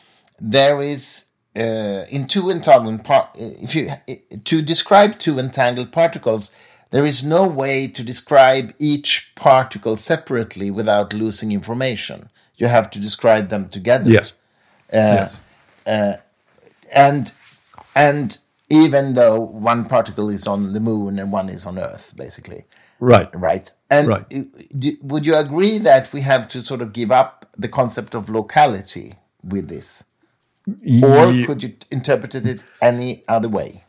[0.40, 4.14] there is uh, in two entangled par- uh, if you uh,
[4.44, 6.54] to describe two entangled particles,
[6.90, 12.28] there is no way to describe each particle separately without losing information.
[12.56, 14.34] You have to describe them together Yes.
[14.92, 15.26] Uh,
[15.86, 16.18] yes.
[16.94, 17.32] and
[17.94, 22.64] and even though one particle is on the moon and one is on earth basically
[23.00, 23.28] Right.
[23.34, 24.28] right and Right.
[24.78, 28.28] do- would you agree that we have to sort of give up the concept of
[28.28, 30.04] locality with this
[31.02, 33.82] or could you interpret it any other way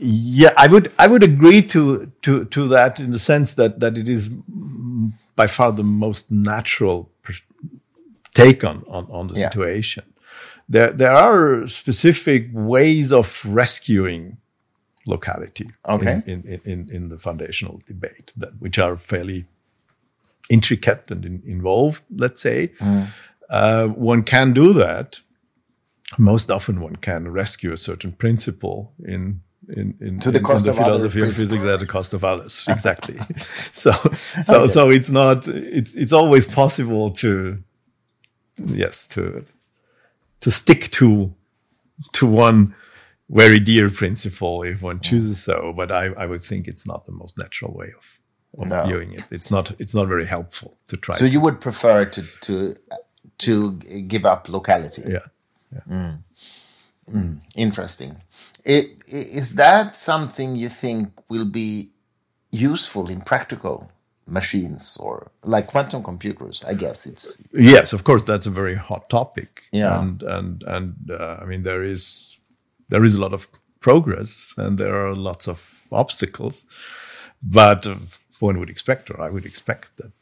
[0.00, 3.96] Yeah, I would I would agree to to to that in the sense that that
[3.98, 7.10] it is mm, by far the most natural
[8.34, 9.48] take on on, on the Yeah.
[9.50, 10.04] situation.
[10.68, 14.36] There there are specific ways of rescuing
[15.06, 16.22] locality Okay.
[16.26, 19.46] in, in, in, in the foundational debate that which are fairly
[20.50, 22.70] intricate and in, involved, let's say.
[23.50, 25.20] Uh, one can do that.
[26.16, 30.64] Most often one can rescue a certain principle in in, in, To the in- cost
[30.64, 32.64] in of the other philosophy of physics at the cost of others.
[32.68, 33.18] Exactly.
[33.72, 33.92] so
[34.42, 37.58] so so it's not it's it's always possible to
[38.64, 39.44] yes to
[40.40, 41.34] to stick to
[42.12, 42.74] to one
[43.30, 45.02] very dear principle if one mm.
[45.02, 45.74] chooses so.
[45.76, 48.86] But I, I would think it's not the most natural way of, of No.
[48.86, 49.24] viewing it.
[49.30, 51.14] It's not it's not very helpful to try.
[51.16, 52.74] so to, you would prefer to to
[53.38, 53.72] to
[54.08, 55.26] give up locality yeah.
[57.56, 58.16] Interesting.
[58.66, 61.90] I- i- Is that something you think will be
[62.50, 63.90] useful in practical
[64.26, 66.64] machines or like quantum computers?
[66.64, 69.62] I guess it's Yes, of course, that's a very hot topic.
[69.72, 70.00] Yeah.
[70.00, 72.38] and and and uh, I mean there is
[72.90, 73.48] there is a lot of
[73.80, 75.58] progress and there are lots of
[75.90, 76.66] obstacles,
[77.42, 77.94] but uh,
[78.40, 80.12] one would expect, or I would expect that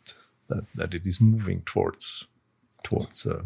[0.48, 2.26] that, that it is moving towards
[2.84, 3.42] towards uh,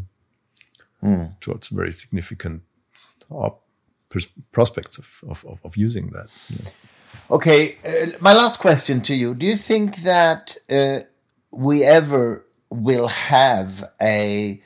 [1.40, 2.62] towards very significant
[4.52, 6.28] prospects of, of, of, using that.
[6.48, 6.70] Yeah.
[7.30, 7.78] okay.
[7.84, 11.00] Uh, my last question to you: Do you think that uh,
[11.50, 14.60] we ever will have a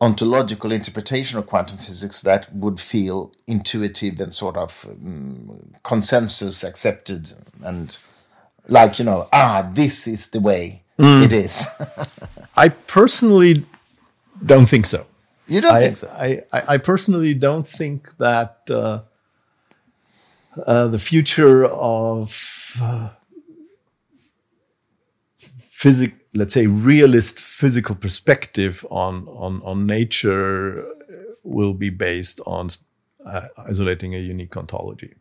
[0.00, 7.32] ontological interpretation of quantum physics that would feel intuitive and sort of um, consensus accepted
[7.64, 7.98] and
[8.68, 11.66] like you know ah this is the way it is
[12.56, 13.64] I personally
[14.44, 15.06] don't think so.
[15.48, 16.08] You don't I, think so?
[16.08, 19.02] I, I personally don't think that uh,
[20.66, 23.10] uh, the future of uh,
[25.60, 30.74] physic, let's say, realist physical perspective on on on nature
[31.42, 32.68] will be based on
[33.24, 35.14] uh, isolating a unique ontology,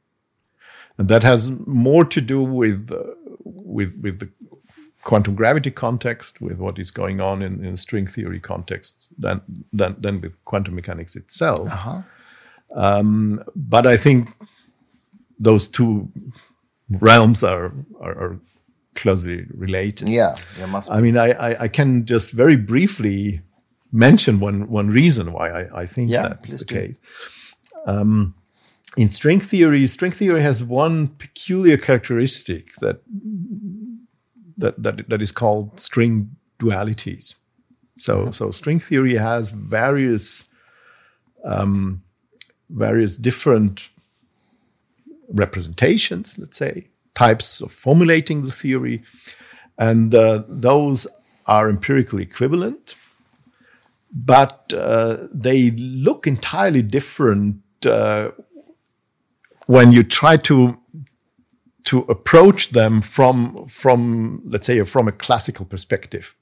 [0.97, 3.03] and that has more to do with uh,
[3.43, 4.29] with with the
[5.05, 9.39] quantum gravity context, with what is going on in, in string theory context, than
[9.71, 11.69] than than with quantum mechanics itself.
[12.75, 14.27] Um, but I think
[15.39, 16.09] those two
[16.89, 17.71] realms are
[18.01, 18.39] are, are
[18.95, 20.09] closely related.
[20.09, 23.41] yeah there must be I mean, I, I, I can just very briefly
[23.91, 26.99] mention one one reason why I, I think Yeah, that's the case.
[27.85, 28.33] Um,
[28.97, 33.01] in string theory, string theory has one peculiar characteristic that
[34.57, 37.35] that that, that is called string dualities.
[37.97, 40.47] So so string theory has various
[41.43, 42.03] um,
[42.69, 43.89] various different
[45.29, 49.03] representations, let's say, types of formulating the theory,
[49.77, 51.07] and uh, those
[51.45, 52.95] are empirically equivalent,
[54.11, 58.31] but uh, they look entirely different uh,
[59.67, 60.77] when you try to
[61.85, 66.35] to approach them from from let's say from a classical perspective.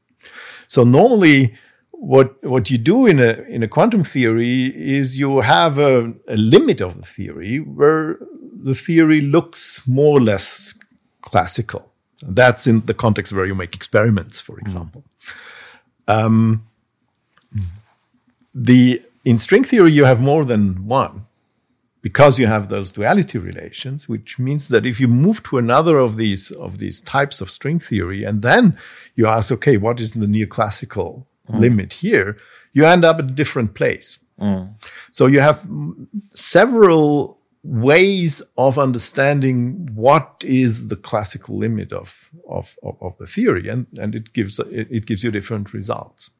[0.67, 1.55] So normally,
[1.91, 6.35] what what you do in a in a quantum theory is you have a, a
[6.35, 8.17] limit of the theory where
[8.63, 10.73] the theory looks more or less
[11.21, 11.91] classical.
[12.21, 15.03] That's in the context where you make experiments, for example.
[16.07, 16.65] Um,
[18.55, 21.25] the in string theory, you have more than one
[22.03, 26.17] because you have those duality relations, which means that if you move to another of
[26.17, 28.77] these of these types of string theory, and then
[29.15, 31.59] you ask, okay, what is the neoclassical mm.
[31.59, 32.37] limit here?
[32.73, 34.19] You end up at a different place.
[34.39, 34.75] Mm.
[35.11, 35.65] So you have
[36.31, 43.69] several ways of understanding what is the classical limit of, of, of, of the theory,
[43.69, 46.31] and, and it gives it, it gives you different results.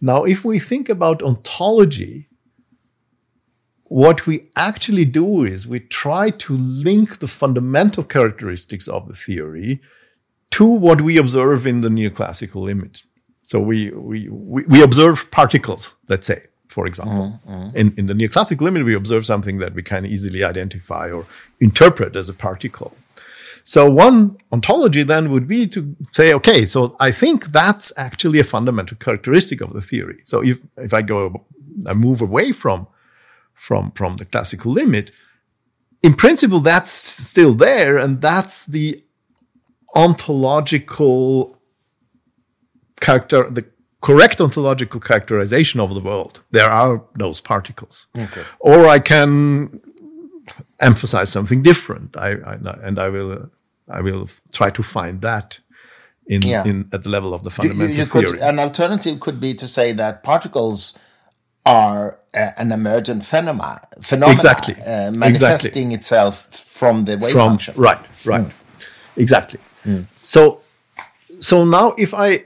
[0.00, 2.27] Now, if we think about ontology,
[3.88, 9.80] what we actually do is we try to link the fundamental characteristics of the theory
[10.50, 13.02] to what we observe in the neoclassical limit.
[13.42, 17.40] So we, we, we, we observe particles, let's say, for example.
[17.48, 17.74] Mm, mm.
[17.74, 21.24] In, in the neoclassical limit, we observe something that we can easily identify or
[21.60, 22.94] interpret as a particle.
[23.64, 28.44] So one ontology then would be to say, okay, so I think that's actually a
[28.44, 30.20] fundamental characteristic of the theory.
[30.24, 31.44] So if, if I go,
[31.86, 32.86] I move away from
[33.58, 35.10] from, from the classical limit.
[36.02, 39.02] In principle, that's still there, and that's the
[39.94, 41.58] ontological
[43.00, 43.64] character, the
[44.00, 46.40] correct ontological characterization of the world.
[46.50, 48.06] There are those particles.
[48.16, 48.44] Okay.
[48.60, 49.80] Or I can
[50.80, 52.16] emphasize something different.
[52.16, 53.50] I, I and I will
[53.88, 55.58] I will try to find that
[56.26, 56.64] in, yeah.
[56.64, 58.26] in at the level of the fundamental you, you theory.
[58.26, 60.98] Could, an alternative could be to say that particles
[61.68, 64.74] are uh, an emergent phenomena, phenomena exactly.
[64.74, 65.94] Uh, manifesting exactly.
[65.94, 67.74] itself from the wave from, function.
[67.76, 68.52] Right, right, mm.
[69.16, 69.60] exactly.
[69.84, 70.04] Mm.
[70.22, 70.60] So,
[71.40, 72.44] so now if I,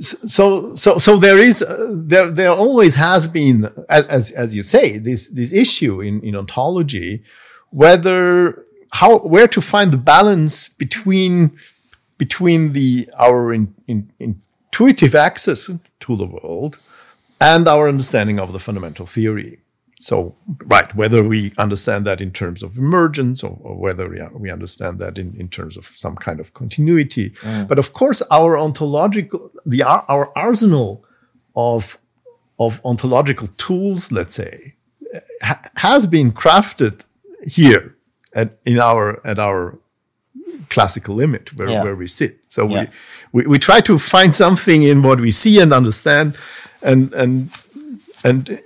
[0.00, 4.98] so so so there is uh, there there always has been as as you say
[4.98, 7.22] this this issue in in ontology
[7.70, 11.50] whether how where to find the balance between
[12.18, 15.70] between the our in, in, intuitive access
[16.00, 16.78] to the world
[17.40, 19.58] and our understanding of the fundamental theory.
[20.00, 20.34] So,
[20.64, 24.98] right, whether we understand that in terms of emergence or, or whether we, we, understand
[25.00, 27.30] that in, in terms of some kind of continuity.
[27.42, 27.68] Mm.
[27.68, 31.04] But of course, our ontological, the, our arsenal
[31.54, 31.98] of,
[32.58, 34.74] of ontological tools, let's say,
[35.42, 37.04] ha has been crafted
[37.44, 37.94] here
[38.32, 39.78] at, in our, at our
[40.70, 41.82] classical limit where, yeah.
[41.82, 42.38] where we sit.
[42.48, 42.86] So yeah.
[43.32, 46.36] we, we, we try to find something in what we see and understand
[46.82, 47.50] and and
[48.24, 48.60] and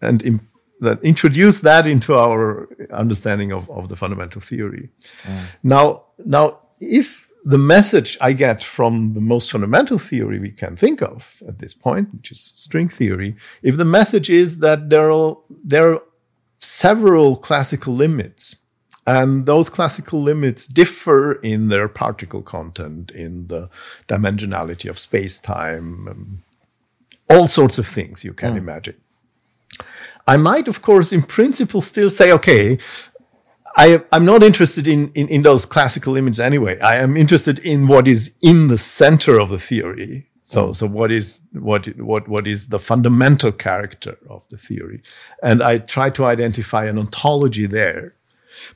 [0.00, 0.40] and in,
[0.80, 4.90] that introduce that into our understanding of, of the fundamental theory.
[5.22, 5.42] Mm.
[5.62, 11.02] Now, now, if the message I get from the most fundamental theory we can think
[11.02, 15.36] of at this point, which is string theory, if the message is that there are
[15.64, 16.02] there are
[16.58, 18.56] several classical limits
[19.06, 23.68] and those classical limits differ in their particle content, in the
[24.08, 26.42] dimensionality of space time, um,
[27.28, 28.58] all sorts of things you can mm.
[28.58, 28.96] imagine.
[30.26, 32.78] I might, of course, in principle, still say, okay,
[33.76, 36.78] I, am not interested in, in, in, those classical limits anyway.
[36.80, 40.28] I am interested in what is in the center of the theory.
[40.42, 40.76] So, mm.
[40.76, 45.02] so what is, what, what, what is the fundamental character of the theory?
[45.42, 48.14] And I try to identify an ontology there.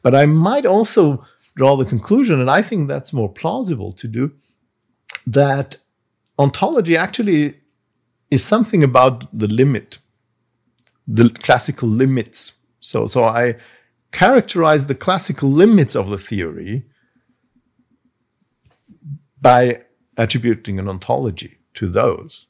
[0.02, 4.32] But I might also draw the conclusion, and I think that's more plausible to do,
[5.26, 5.76] that
[6.38, 7.56] ontology actually
[8.30, 9.98] is something about the limit,
[11.06, 12.52] the classical limits.
[12.80, 13.56] So, so I
[14.12, 16.84] characterize the classical limits of the theory
[19.40, 19.82] by
[20.16, 22.46] attributing an ontology to those.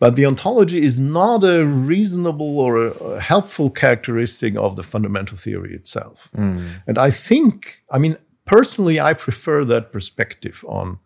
[0.00, 5.72] But the ontology is not a reasonable or a, helpful characteristic of the fundamental theory
[5.74, 6.30] itself.
[6.36, 6.68] Mm.
[6.86, 10.98] And I think, I mean, personally, I prefer that perspective on,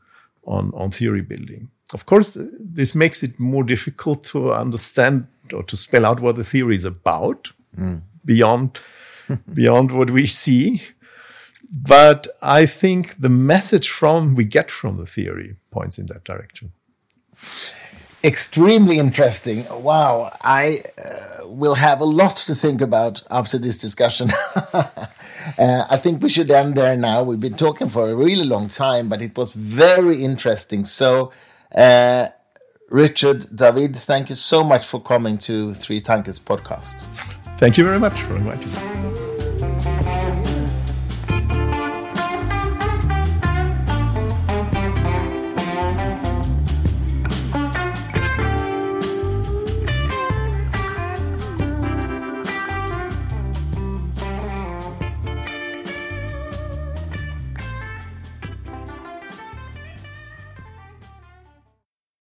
[0.44, 1.70] on, on theory building.
[1.94, 6.44] Of course, this makes it more difficult to understand or to spell out what the
[6.44, 8.02] theory is about mm.
[8.24, 8.78] beyond
[9.54, 10.82] beyond what we see.
[11.70, 16.72] But I think the message from we get from the theory points in that direction.
[18.24, 19.64] Extremely interesting.
[19.70, 24.30] Wow, I uh, will have a lot to think about after this discussion.
[24.72, 24.86] uh,
[25.56, 27.22] I think we should end there now.
[27.22, 30.84] We've been talking for a really long time, but it was very interesting.
[30.84, 31.30] So
[31.74, 32.28] uh,
[32.90, 37.04] Richard, Dawid, thank you so much for coming to Three Tankers podcast.
[37.58, 39.27] Thank you very much for inviting me.